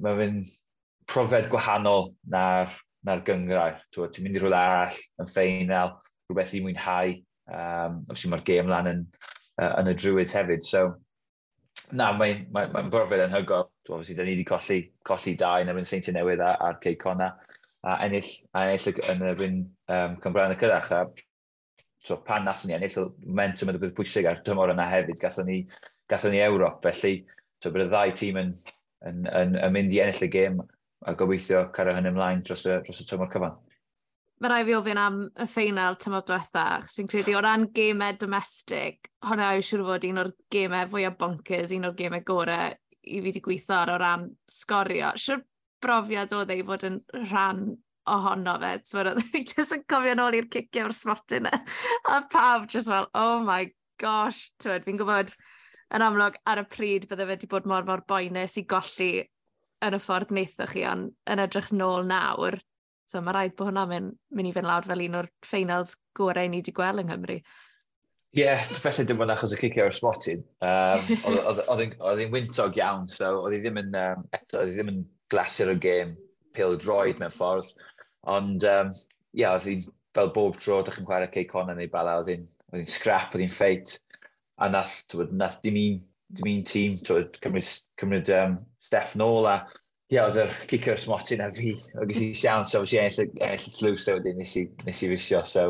mae 0.00 0.16
fe'n 0.22 0.38
profiad 1.12 1.50
gwahanol 1.52 2.08
na'r 2.32 2.72
na'r 3.08 3.24
gyngrau. 3.26 3.80
Ti'n 3.94 4.24
mynd 4.24 4.38
i 4.38 4.42
rhywle 4.42 4.60
arall 4.60 5.00
yn 5.22 5.32
ffeinal, 5.32 5.96
rhywbeth 6.28 6.54
i 6.56 6.62
mwynhau. 6.64 7.18
Um, 7.48 8.02
obviously 8.08 8.30
mae'r 8.32 8.44
gêm 8.44 8.68
lan 8.68 8.90
yn, 8.90 9.04
uh, 9.62 9.74
yn 9.80 9.92
y 9.92 9.94
drwydd 9.96 10.34
hefyd. 10.36 10.64
So, 10.66 10.82
na, 11.96 12.10
mae'n 12.16 12.44
mae, 12.54 12.68
mae 12.74 12.90
brofiad 12.92 13.24
yn 13.28 13.36
hygol. 13.36 13.68
Obviously, 13.88 14.16
da 14.18 14.26
ni 14.26 14.34
wedi 14.34 14.44
colli, 14.48 14.80
colli 15.08 15.34
dau 15.40 15.64
yn 15.64 15.72
erbyn 15.72 15.88
Seinti 15.88 16.12
Newydd 16.12 16.44
a'r 16.44 16.80
Ceicona. 16.84 17.32
A 17.88 17.96
ennill, 18.04 18.28
a 18.52 18.66
ennill 18.66 19.00
yn 19.14 19.24
erbyn 19.30 19.58
um, 19.94 20.18
Cymraen 20.24 20.52
y 20.52 20.60
Cyrach. 20.60 20.92
A, 20.92 21.06
so, 22.04 22.18
pan 22.26 22.44
nath 22.44 22.66
ni 22.68 22.76
ennill, 22.76 23.12
momentum 23.24 23.72
yn 23.72 23.80
y 23.80 23.84
bydd 23.86 23.96
pwysig 23.96 24.28
ar 24.28 24.42
dymor 24.44 24.74
yna 24.74 24.88
hefyd. 24.92 25.20
Gatho 25.22 25.46
ni, 25.48 25.62
gatho 26.12 26.32
ni 26.32 26.42
Ewrop. 26.44 26.82
Felly, 26.84 27.22
so, 27.62 27.72
bydd 27.72 27.86
y 27.86 27.92
ddau 27.94 28.16
tîm 28.20 28.42
yn, 28.42 28.52
yn, 29.08 29.24
yn, 29.32 29.56
yn, 29.56 29.72
mynd 29.78 29.96
i 29.96 30.02
ennill 30.04 30.28
y 30.28 30.32
gêm 30.34 30.60
a 31.06 31.14
gobeithio 31.14 31.68
cario 31.74 31.94
hynny 31.96 32.12
ymlaen 32.12 32.44
dros 32.46 32.66
y, 32.66 32.78
dros 32.84 33.02
y 33.02 33.06
tymor 33.08 33.30
cyfan. 33.32 33.56
Mae 34.38 34.52
rai 34.52 34.64
fi 34.66 34.74
ofyn 34.78 35.00
am 35.02 35.16
y 35.26 35.46
ffeinal 35.50 35.96
tymor 35.98 36.22
diwetha, 36.26 36.64
achos 36.78 36.98
fi'n 36.98 37.08
credu 37.10 37.34
o 37.34 37.42
ran 37.42 37.66
gemau 37.74 38.14
domestig, 38.20 39.10
hwnna 39.26 39.50
yw 39.56 39.64
siŵr 39.66 39.82
fod 39.88 40.06
un 40.06 40.22
o'r 40.22 40.30
gemau 40.54 40.90
fwyaf 40.92 41.16
bonkers, 41.18 41.74
un 41.74 41.88
o'r 41.88 41.96
gemau 41.98 42.22
gorau 42.26 42.76
i 43.08 43.18
fi 43.18 43.24
wedi 43.24 43.42
gweithio 43.42 43.74
ar 43.80 43.94
o 43.94 43.98
ran 43.98 44.28
sgorio. 44.50 45.10
Siwr 45.18 45.42
brofiad 45.82 46.34
oedd 46.36 46.52
ei 46.54 46.62
fod 46.66 46.86
yn 46.86 47.00
rhan 47.30 47.64
ohono 48.14 48.54
fe. 48.62 48.74
Oedd 49.00 49.22
fi 49.32 49.42
jyst 49.42 49.74
yn 49.74 49.86
cofio 49.90 50.14
nôl 50.18 50.38
i'r 50.38 50.50
cicio 50.54 50.86
o'r 50.86 50.94
smarty 50.96 51.40
yna. 51.40 51.54
E, 51.54 51.78
a 52.14 52.20
pawb 52.30 52.68
jyst 52.70 52.90
fel, 52.92 53.10
oh 53.18 53.40
my 53.46 53.64
gosh, 53.98 54.52
fi'n 54.62 55.00
gwybod 55.00 55.34
yn 55.96 56.04
amlwg 56.04 56.38
ar 56.46 56.62
y 56.62 56.66
pryd 56.68 57.08
bydde 57.10 57.26
fe 57.26 57.32
wedi 57.32 57.50
bod 57.50 57.66
mor 57.66 57.86
mor 57.88 58.04
boenus 58.06 58.58
i 58.60 58.66
golli 58.68 59.12
yn 59.86 59.96
y 59.96 60.00
ffordd 60.02 60.32
wnaethoch 60.34 60.74
chi, 60.74 60.84
ond 60.88 61.12
yn 61.30 61.42
edrych 61.44 61.70
nôl 61.74 62.06
nawr, 62.08 62.58
so 63.08 63.22
mae 63.24 63.34
rhaid 63.34 63.56
bod 63.56 63.70
hwnna'n 63.70 63.90
mynd, 63.92 64.14
mynd 64.34 64.50
i 64.50 64.52
fynd 64.56 64.68
lawr 64.68 64.86
fel 64.88 65.04
un 65.06 65.18
o'r 65.20 65.30
ffeinals 65.46 65.94
gorau 66.18 66.50
ni 66.50 66.60
wedi 66.60 66.74
gweld 66.76 67.02
yng 67.02 67.10
Nghymru. 67.10 67.38
Ie, 68.36 68.42
yeah, 68.42 68.64
felly 68.84 69.06
dim 69.08 69.22
ond 69.24 69.32
achos 69.32 69.54
y 69.56 69.58
cicio 69.60 69.86
ar 69.86 69.94
y 69.94 69.96
smotin. 69.96 70.42
Um, 70.60 71.06
oedd 71.72 72.20
hi'n 72.20 72.34
wyntog 72.34 72.76
iawn, 72.76 73.06
so 73.12 73.30
oedd 73.40 73.56
hi 73.56 73.62
ddim 73.62 73.80
yn, 73.80 73.94
um, 73.96 74.26
eto, 74.36 74.60
oedd 74.60 74.74
hi 74.74 74.76
ddim 74.76 74.92
yn 74.92 74.98
glasur 75.32 75.72
o 75.72 75.76
gêm 75.80 76.12
pil 76.56 76.76
droed 76.82 77.22
mewn 77.22 77.32
ffordd. 77.32 77.70
Ond, 78.28 78.66
um, 78.68 78.92
ie, 78.92 79.44
yeah, 79.44 79.56
oedd 79.56 79.70
hi'n 79.70 79.86
fel 80.18 80.32
bob 80.36 80.58
tro, 80.60 80.82
dych 80.82 80.98
chi'n 80.98 81.08
chwarae 81.08 81.30
cei 81.32 81.48
conan 81.48 81.80
neu 81.80 81.88
bala, 81.92 82.18
oedd 82.20 82.34
hi'n 82.34 82.90
scrap, 82.90 83.32
oedd 83.32 83.46
hi'n 83.46 83.54
ffeit. 83.54 83.96
A 84.60 84.68
nath, 84.68 84.98
nath 85.32 85.60
dim 85.64 85.80
un, 85.80 86.00
dim 86.36 86.52
un 86.52 86.64
tîm 86.68 86.98
cymryd, 87.06 87.40
cymryd 88.02 88.32
um, 88.36 88.58
Steph 88.88 89.14
nôl 89.20 89.48
a 89.50 89.58
ie, 90.08 90.16
oedd 90.22 90.38
yr 90.40 90.56
kicker 90.70 90.96
ysmoti 90.96 91.36
a 91.44 91.50
fi, 91.52 91.74
o 92.00 92.06
gysi 92.08 92.30
siawn, 92.36 92.64
so 92.68 92.80
si 92.88 92.96
enll, 93.00 93.28
enll 93.44 93.68
y 93.68 93.74
tlws, 93.76 94.06
so 94.06 94.16
wedi 94.16 94.32
nes 94.38 94.56
i, 94.56 94.64
nes 94.86 95.02
i 95.04 95.10
fisio, 95.12 95.42
so 95.44 95.64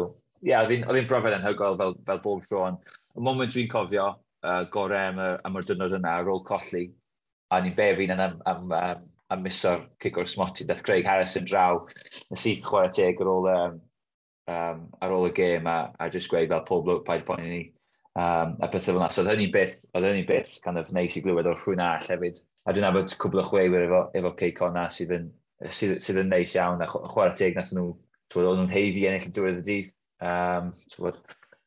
ie, 0.44 0.52
yeah, 0.52 0.62
oedd 0.62 0.94
hi'n 0.94 1.10
brofiad 1.10 1.34
anhygoel 1.40 1.78
fel, 1.80 1.96
fel 2.06 2.22
bob 2.22 2.44
tro, 2.46 2.62
ond 2.68 2.92
y 3.18 3.24
moment 3.26 3.50
dwi'n 3.50 3.70
cofio 3.72 4.06
uh, 4.14 4.62
gore 4.74 4.98
am, 5.00 5.18
am 5.18 5.58
yr 5.58 5.66
dynod 5.66 5.96
yna 5.98 6.20
ar 6.20 6.30
ôl 6.30 6.44
colli, 6.46 6.86
a 7.50 7.58
ni'n 7.64 7.74
befin 7.74 8.14
yn 8.14 8.22
am, 8.22 8.36
am, 8.46 8.70
am, 8.78 9.02
am 9.34 9.42
miso'r 9.42 9.82
cic 10.04 10.20
o'r 10.20 10.30
smoti, 10.30 10.66
dath 10.68 10.84
Craig 10.86 11.08
Harrison 11.08 11.48
draw, 11.48 11.82
nes 12.30 12.46
i 12.46 12.54
chwarae 12.62 12.92
teg 12.94 13.18
ar 13.24 13.32
ôl, 13.32 13.50
um, 13.56 13.80
um, 14.54 14.86
ar 15.02 15.16
ôl 15.16 15.26
y 15.28 15.34
gêm, 15.34 15.66
a, 15.66 15.90
a 15.98 16.10
jyst 16.14 16.30
gweud 16.30 16.52
fel 16.52 16.64
pob 16.68 16.86
lwc 16.86 17.02
paid 17.08 17.26
poen 17.26 17.42
i 17.42 17.50
ni, 17.56 17.64
um, 18.14 18.54
a 18.62 18.70
beth 18.70 18.86
fel 18.86 19.00
yna. 19.00 19.10
So 19.10 19.24
oedd 19.24 19.34
hynny 19.34 19.50
beth, 19.54 19.80
oedd 19.94 20.06
hynny 20.08 20.26
beth 20.28 20.54
kind 20.64 20.80
of 20.80 20.92
neis 20.94 21.18
i 21.18 21.24
glywed 21.24 21.50
o'r 21.50 21.58
ffrwy'n 21.58 21.82
all 21.84 22.06
hefyd 22.06 22.40
a 22.68 22.74
dwi'n 22.76 22.84
abod 22.84 23.14
cwbl 23.16 23.40
o 23.40 23.44
chweiwyr 23.48 23.86
efo, 23.86 24.00
efo 24.18 24.34
Ceico 24.36 24.68
na 24.74 24.88
sydd 24.92 25.14
yn, 25.16 25.28
sydd, 25.72 25.94
sydd 26.04 26.20
yn 26.20 26.28
neis 26.32 26.52
iawn, 26.56 26.82
a 26.84 26.88
chwarae 26.90 27.36
teg 27.38 27.56
nath 27.56 27.72
nhw, 27.72 27.94
twyd, 28.28 28.48
o'n 28.50 28.60
nhw'n 28.60 28.74
heiddi 28.74 29.06
ennill 29.08 29.28
yn 29.30 29.36
diwedd 29.36 29.60
y 29.62 29.64
dydd, 29.68 29.94
um, 30.28 30.68
twyd, 30.92 31.22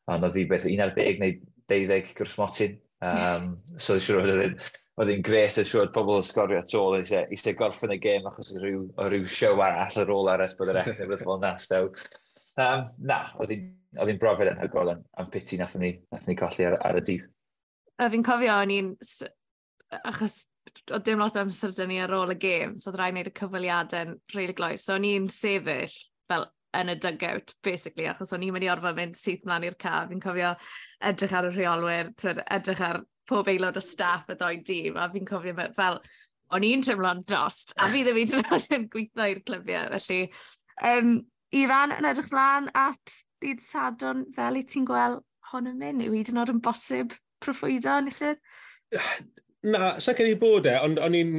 a 0.06 0.18
na 0.22 0.30
ddi 0.30 0.44
beth 0.50 0.68
11 0.70 1.18
neu 1.22 1.34
12 1.72 2.14
gwrsmotyn, 2.20 2.78
um, 3.08 3.50
so 3.74 3.96
dwi'n 3.96 4.06
siŵr 4.06 4.22
oedd 4.22 4.44
yn, 4.44 4.54
oedd 5.02 5.12
yn 5.16 5.26
gret 5.26 5.58
yn 5.58 5.66
siŵr 5.72 5.90
pobl 5.96 6.20
yn 6.20 6.28
sgorio 6.28 6.60
at 6.62 6.76
ôl 6.78 6.98
eisiau, 7.00 7.26
eisiau 7.34 7.58
gorffen 7.58 7.96
y 7.96 7.98
gêm 8.06 8.30
achos 8.30 8.54
o 8.54 8.62
ryw, 8.62 8.86
o 8.94 9.10
ryw 9.10 9.26
siow 9.26 9.58
arall 9.66 10.00
ar 10.04 10.14
ôl 10.14 10.30
ar 10.30 10.46
esbyd 10.46 10.70
yr 10.70 10.80
ec 10.84 11.02
neu 11.02 11.18
fel 11.18 11.42
na, 11.42 11.56
so, 11.66 11.82
um, 12.62 12.86
na, 13.02 13.20
oedd 13.42 13.56
hi'n 13.56 14.22
brofiad 14.22 14.54
hygol 14.62 14.94
yn, 14.94 15.02
yn 15.18 15.34
piti 15.34 15.58
nath 15.58 15.74
ni, 15.82 15.96
nath 16.14 16.30
ni 16.30 16.38
colli 16.38 16.70
ar, 16.70 16.78
ar 16.86 17.02
y 17.02 17.04
dydd. 17.10 17.26
A 17.98 18.06
fi'n 18.12 18.22
cofio, 18.26 18.54
o'n 18.54 18.78
i'n, 18.78 18.94
achos 20.06 20.44
oedd 20.90 21.04
dim 21.06 21.20
lot 21.22 21.36
o 21.36 21.42
amser 21.44 21.74
dyn 21.76 21.90
ni 21.92 22.00
ar 22.02 22.14
ôl 22.16 22.34
y 22.34 22.38
gêm, 22.40 22.74
so 22.78 22.90
oedd 22.90 22.98
rhaid 23.00 23.16
wneud 23.16 23.30
y 23.30 23.34
cyfweliadau'n 23.38 24.16
really 24.34 24.56
gloes. 24.56 24.84
So 24.86 24.96
o'n 24.96 25.06
i'n 25.08 25.28
sefyll 25.32 25.94
fel 26.30 26.48
yn 26.78 26.92
y 26.92 26.96
dugout, 27.00 27.54
basically, 27.64 28.08
achos 28.08 28.32
o'n 28.32 28.44
i'n 28.46 28.54
mynd 28.54 28.66
i 28.66 28.70
orfa 28.72 28.94
mynd 28.96 29.18
syth 29.18 29.44
mlaen 29.48 29.66
i'r 29.68 29.78
caf. 29.80 30.08
Fi'n 30.10 30.22
cofio 30.22 30.52
edrych 31.10 31.34
ar 31.36 31.48
y 31.50 31.54
rheolwyr, 31.56 32.12
edrych 32.42 32.84
ar 32.88 33.02
pob 33.28 33.50
aelod 33.52 33.78
o 33.78 33.82
staff 33.84 34.30
y 34.32 34.38
ddoi 34.38 34.62
dîm, 34.66 34.96
a 34.96 35.08
fi'n 35.12 35.28
cofio 35.28 35.68
fel, 35.76 36.00
o'n 36.52 36.66
i'n 36.68 36.86
teimlo'n 36.86 37.22
dost, 37.28 37.74
a 37.76 37.90
fi 37.92 38.02
ddim 38.06 38.22
yn 38.22 38.32
teimlo'n 38.32 38.64
ddim 38.64 38.88
gweithio 38.92 39.28
i'r 39.34 39.44
clybiau, 39.48 39.92
felly... 39.98 40.24
Um, 40.88 41.20
Ifan, 41.52 41.92
yn 41.92 42.06
edrych 42.08 42.30
mlaen 42.32 42.70
at 42.72 43.12
dydd 43.44 43.60
sadwn 43.60 44.22
fel 44.32 44.56
i 44.56 44.62
ti'n 44.64 44.86
gweld 44.88 45.20
hon 45.50 45.68
yn 45.68 45.76
mynd, 45.76 46.04
yw 46.06 46.14
hyd 46.16 46.30
yn 46.32 46.40
oed 46.40 46.52
yn 46.54 46.62
bosib 46.64 47.12
proffwydo, 47.44 47.98
nillydd? 48.06 48.40
Na, 49.62 49.94
sa'n 50.02 50.16
gen 50.18 50.32
i 50.32 50.38
bod 50.38 50.66
e, 50.66 50.74
ond 50.82 50.98
o'n 50.98 51.14
i'n 51.14 51.36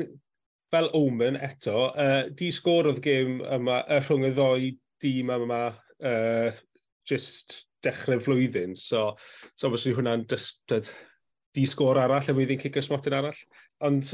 fel 0.74 0.90
Omen 0.98 1.38
eto, 1.44 1.90
uh, 1.92 2.30
di 2.34 2.50
sgôr 2.56 2.88
oedd 2.90 3.02
gym 3.04 3.42
yma, 3.44 3.82
uh, 3.84 4.00
rhwng 4.02 4.30
y 4.30 4.32
ddoi 4.34 4.70
dîm 5.04 5.32
yma 5.36 5.64
uh, 5.70 6.54
just 7.10 7.66
dechrau 7.84 8.22
flwyddyn, 8.24 8.78
so, 8.80 9.10
so 9.54 9.68
obviously 9.68 9.94
hwnna'n 9.98 10.24
dysgdod 10.32 10.88
di 11.54 11.66
sgôr 11.70 12.00
arall 12.02 12.32
a 12.32 12.34
mwyddi'n 12.34 12.62
cicio 12.64 12.82
smotyn 12.82 13.18
arall. 13.20 13.42
Ond, 13.86 14.08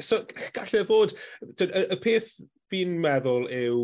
so, 0.00 0.22
gallai 0.54 0.84
fod, 0.88 1.16
y, 1.42 1.66
y 1.66 1.98
peth 2.00 2.30
fi'n 2.70 2.94
meddwl 3.02 3.50
yw 3.52 3.82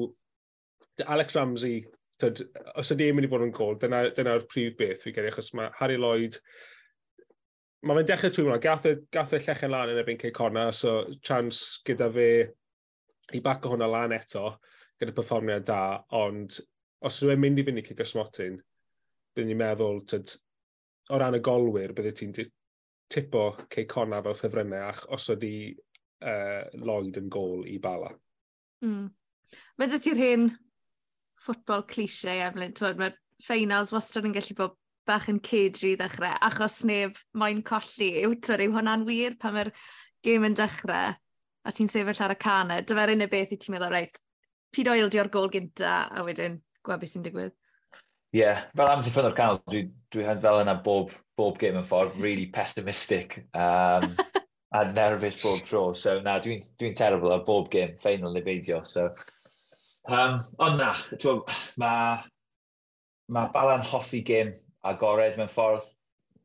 Alex 1.10 1.36
Ramsey, 1.36 1.82
tyd, 2.22 2.44
os 2.78 2.94
ydy 2.94 3.10
e'n 3.10 3.18
mynd 3.18 3.28
i 3.28 3.32
fod 3.32 3.44
yn 3.44 3.52
gol, 3.58 3.76
dyna'r 3.82 4.14
dyna, 4.14 4.38
dyna 4.38 4.48
prif 4.48 4.78
beth 4.78 5.02
fi 5.02 5.12
gen 5.12 5.28
i, 5.28 5.34
achos 5.34 5.50
mae 5.58 5.74
Harry 5.80 5.98
Lloyd 5.98 6.38
mae 7.84 7.98
fe'n 8.00 8.08
dechrau 8.08 8.32
trwy 8.32 8.46
hwnna. 8.46 8.60
Gath, 8.62 8.86
y, 8.88 8.94
gath 9.12 9.34
y 9.36 9.40
llechen 9.44 9.72
lan 9.72 9.92
yn 9.92 10.00
erbyn 10.00 10.20
Cey 10.20 10.32
Corna, 10.34 10.70
so 10.72 11.02
chance 11.24 11.82
gyda 11.86 12.08
fe 12.12 12.28
i 13.36 13.40
bac 13.44 13.66
o 13.66 13.74
hwnna 13.74 13.88
lan 13.90 14.14
eto, 14.16 14.54
gyda 15.00 15.14
perfformiad 15.16 15.66
da, 15.68 15.82
ond 16.16 16.58
os 17.04 17.20
yw'n 17.24 17.40
mynd 17.40 17.60
i 17.60 17.66
fynd 17.66 17.82
i 17.82 17.84
Cic 17.84 18.02
ysmotyn, 18.04 18.58
byddwn 19.34 19.50
ni'n 19.50 19.60
meddwl, 19.60 20.00
tyd, 20.08 20.36
o 21.12 21.20
ran 21.20 21.36
y 21.36 21.42
golwyr, 21.44 21.92
bydde 21.96 22.14
ti'n 22.16 22.36
tipo 23.12 23.46
Cey 23.68 23.88
Corna 23.90 24.22
fel 24.24 24.38
ffefrynnau, 24.38 24.86
ach 24.88 25.04
os 25.12 25.28
ydi 25.34 25.54
uh, 26.24 26.64
Lloyd 26.80 27.20
yn 27.20 27.28
gol 27.32 27.66
i 27.68 27.76
bala. 27.82 28.14
Mm. 28.84 29.10
Mae 29.78 29.90
dy 29.90 30.00
ti'r 30.00 30.20
hyn 30.20 30.48
ffwtbol 31.44 31.84
cliché, 31.90 32.38
Evelyn, 32.46 32.72
mae'r 32.96 33.18
ffeinals 33.44 33.92
wastad 33.92 34.24
yn 34.24 34.34
gallu 34.36 34.56
bod 34.56 34.78
bach 35.08 35.28
yn 35.32 35.40
cagey 35.44 35.94
i 35.94 35.98
ddechrau, 36.00 36.34
achos 36.48 36.80
neb 36.88 37.18
moyn 37.38 37.62
colli 37.66 38.10
yw 38.24 38.36
tyr, 38.44 38.64
yw 38.64 38.74
hwnna'n 38.76 39.04
wir 39.08 39.36
pan 39.40 39.56
mae'r 39.56 39.70
gêm 40.24 40.46
yn 40.48 40.56
dechrau 40.58 41.14
a 41.64 41.72
ti'n 41.72 41.90
sefyll 41.90 42.22
ar 42.24 42.34
y 42.34 42.38
canau, 42.40 42.84
dyfa'r 42.84 43.14
unig 43.14 43.30
beth 43.32 43.52
i 43.54 43.58
ti'n 43.60 43.74
meddwl, 43.76 43.92
reit, 43.92 44.20
pyd 44.74 44.90
oil 44.92 45.12
di 45.12 45.20
o'r 45.22 45.30
gol 45.32 45.50
gynta 45.52 45.94
a 46.12 46.24
wedyn 46.26 46.58
gweld 46.84 47.02
beth 47.02 47.14
sy'n 47.14 47.24
digwydd. 47.24 47.54
Ie, 48.34 48.40
yeah, 48.40 48.64
fel 48.74 48.90
am 48.90 49.04
ddiffodd 49.04 49.28
o'r 49.30 49.36
canol, 49.38 49.60
dwi, 49.70 49.84
dwi 50.12 50.26
fel 50.26 50.60
yna 50.64 50.74
bob, 50.84 51.12
bob 51.38 51.58
game 51.60 51.78
yn 51.78 51.86
ffordd, 51.86 52.18
really 52.20 52.48
pessimistic 52.52 53.38
um, 53.54 54.08
a 54.78 54.84
nervous 54.90 55.38
bob 55.42 55.62
tro. 55.68 55.84
So 55.94 56.18
na, 56.20 56.40
dwi'n 56.42 56.64
dwi, 56.64 56.74
dwi 56.82 56.92
terrible 56.98 57.32
ar 57.36 57.44
bob 57.46 57.70
game, 57.70 57.94
ffeinal 58.00 58.34
neu 58.34 58.44
beidio. 58.44 58.82
So. 58.84 59.12
Um, 60.04 60.42
ond 60.60 60.82
na, 60.82 60.90
mae 61.14 61.38
ma, 61.80 61.92
ma 63.30 63.46
Balan 63.54 63.86
hoffi 63.86 64.20
game 64.26 64.52
agored 64.90 65.38
mewn 65.38 65.50
ffordd. 65.52 65.86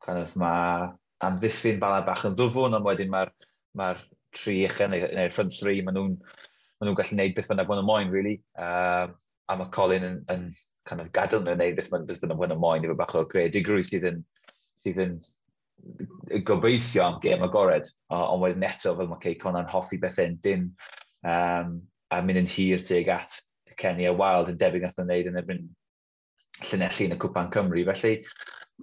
Kind 0.06 0.24
of, 0.24 0.36
mae 0.40 0.90
amddiffyn 1.26 1.82
bala 1.82 2.04
bach 2.08 2.26
yn 2.30 2.38
ddwfwn, 2.40 2.78
ond 2.78 2.88
wedyn 2.88 3.12
mae'r 3.12 3.34
ma 3.80 3.92
tri 4.36 4.62
echen, 4.68 4.94
neu'r 4.94 5.16
neu 5.18 5.34
front 5.34 5.56
three, 5.56 5.84
maen 5.84 5.98
nhw'n 5.98 6.16
ma 6.20 6.88
nhw 6.88 6.96
gallu 6.98 7.16
gwneud 7.16 7.36
beth 7.36 7.50
bynnag 7.52 7.70
maen 7.70 7.82
nhw'n 7.82 7.90
moyn, 7.90 8.14
really. 8.14 8.38
Um, 8.56 9.18
a 9.50 9.58
mae 9.60 9.72
Colin 9.76 10.08
yn, 10.08 10.22
yn 10.32 10.48
kind 10.88 11.04
of 11.04 11.12
gadael 11.16 11.44
nhw'n 11.44 11.60
gwneud 11.60 11.80
beth, 11.80 11.92
bynnag 11.92 12.40
maen 12.40 12.54
nhw'n 12.54 12.64
moyn, 12.64 12.88
efo 12.88 12.98
bach 13.00 13.18
o 13.20 13.26
gredigrwydd 13.34 13.92
sydd 13.92 14.08
yn, 14.14 14.24
sydd 14.86 15.04
yn 15.04 15.20
gobeithio 16.48 17.04
am 17.06 17.20
gêm 17.24 17.44
agored, 17.46 17.88
ond 18.14 18.44
wedyn 18.44 18.68
eto 18.68 18.96
fel 18.98 19.10
mae 19.12 19.22
Cey 19.24 19.38
Conan 19.40 19.70
hoffi 19.70 20.00
bethau'n 20.02 20.40
dyn 20.44 20.66
um, 21.28 21.78
a 22.12 22.22
mynd 22.24 22.44
yn 22.44 22.50
hir 22.50 22.84
teg 22.88 23.12
at 23.14 23.40
Kenny 23.80 24.08
a 24.10 24.14
Wild 24.16 24.52
yn 24.52 24.60
debyg 24.60 24.84
nath 24.84 25.00
o'n 25.00 25.08
wneud 25.08 25.30
yn 25.32 25.40
erbyn 25.40 25.68
llunelli 26.64 27.08
yn 27.08 27.16
y 27.16 27.20
Cwpan 27.22 27.52
Cymru. 27.54 27.84
Felly, 27.90 28.14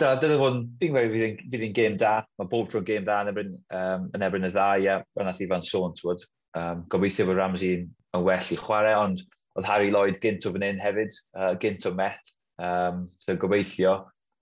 da, 0.01 0.15
dyna 0.21 0.39
fod 0.41 0.63
fi'n 0.81 0.95
gweud 0.95 1.13
fydd 1.15 1.45
fydd 1.53 1.65
hi'n 1.67 1.77
gêm 1.77 1.99
da. 2.01 2.17
Mae 2.41 2.51
bob 2.53 2.71
tro'n 2.73 2.87
gêm 2.89 3.07
da 3.07 3.21
yn 3.25 3.33
ebyn, 3.33 3.55
um, 3.81 4.09
yn 4.17 4.27
ebyn 4.27 4.49
y 4.49 4.53
ddau, 4.55 4.89
a 4.93 4.99
fel 5.15 5.29
nath 5.29 5.43
i 5.45 5.49
fan 5.53 5.65
sôn, 5.67 5.95
twyd. 5.99 6.25
Um, 6.57 6.85
gobeithio 6.93 7.29
bod 7.29 7.41
Ramsey 7.41 7.85
yn 7.85 8.25
well 8.25 8.53
i 8.53 8.61
chwarae, 8.61 8.97
ond 8.97 9.23
oedd 9.57 9.69
Harry 9.69 9.93
Lloyd 9.93 10.21
gynt 10.23 10.47
o 10.49 10.53
fan 10.55 10.65
hyn 10.67 10.83
hefyd, 10.83 11.17
uh, 11.37 11.53
gynt 11.61 11.89
o 11.89 11.95
Met. 11.97 12.33
Um, 12.57 13.05
so 13.21 13.37
gobeithio 13.37 13.97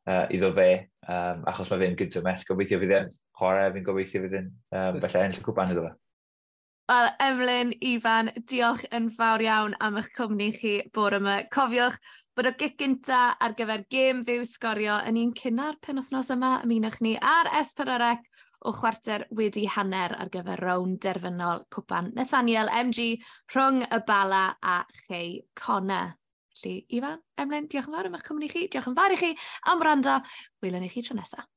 uh, 0.07 0.27
iddo 0.31 0.53
fe, 0.55 0.71
um, 1.09 1.43
achos 1.51 1.71
mae 1.73 1.83
fe'n 1.83 1.99
gynt 1.99 2.19
o 2.21 2.25
Met, 2.27 2.47
gobeithio 2.49 2.81
fydd 2.83 2.97
e'n 3.01 3.13
chwarae, 3.39 3.73
fi'n 3.75 3.87
gobeithio 3.87 4.23
fydd 4.25 4.39
e'n 4.41 4.51
um, 4.79 5.03
felly 5.03 5.27
enll 5.27 5.43
y 5.43 5.47
cwpan 5.47 5.75
iddo 5.75 5.89
fe. 5.89 5.95
Wel, 6.85 7.07
Emlyn, 7.17 7.71
Ifan, 7.81 8.29
diolch 8.45 8.83
yn 8.93 9.07
fawr 9.17 9.41
iawn 9.41 9.73
am 9.81 9.95
eich 9.97 10.11
cwmni 10.19 10.51
chi 10.53 10.73
bore 10.93 11.17
yma. 11.17 11.39
Cofiwch 11.55 11.95
bod 12.37 12.51
y 12.51 12.53
gig 12.61 12.75
gynta 12.83 13.21
ar 13.41 13.55
gyfer 13.57 13.87
gêm 13.95 14.21
fyw 14.29 14.45
sgorio 14.45 14.99
yn 15.09 15.17
un 15.17 15.31
cynnar 15.39 15.79
penwthnos 15.87 16.29
yma 16.35 16.51
ymunwch 16.67 16.99
ni 17.07 17.15
ar 17.31 17.49
S4C 17.63 18.11
o 18.69 18.75
chwarter 18.77 19.25
wedi 19.41 19.65
hanner 19.79 20.13
ar 20.19 20.29
gyfer 20.35 20.61
rown 20.61 20.99
derfynol 21.01 21.65
cwpan 21.73 22.13
Nathaniel 22.21 22.69
MG 22.83 23.09
rhwng 23.55 23.81
y 23.89 24.03
bala 24.05 24.45
a 24.61 24.77
chei 25.07 25.41
cona. 25.57 26.03
Felly, 26.53 26.85
Ifan, 27.01 27.25
Emlyn, 27.41 27.73
diolch 27.73 27.89
yn 27.89 27.97
fawr 27.97 28.13
am 28.13 28.21
eich 28.21 28.29
cwmni 28.29 28.53
chi, 28.53 28.69
diolch 28.69 28.93
yn 28.93 29.01
fawr 29.01 29.17
i 29.17 29.23
chi 29.25 29.33
am 29.73 29.89
rando. 29.89 30.21
Wylwn 30.61 30.85
i 30.85 30.93
chi 30.93 31.09
tro 31.09 31.17
nesaf. 31.17 31.49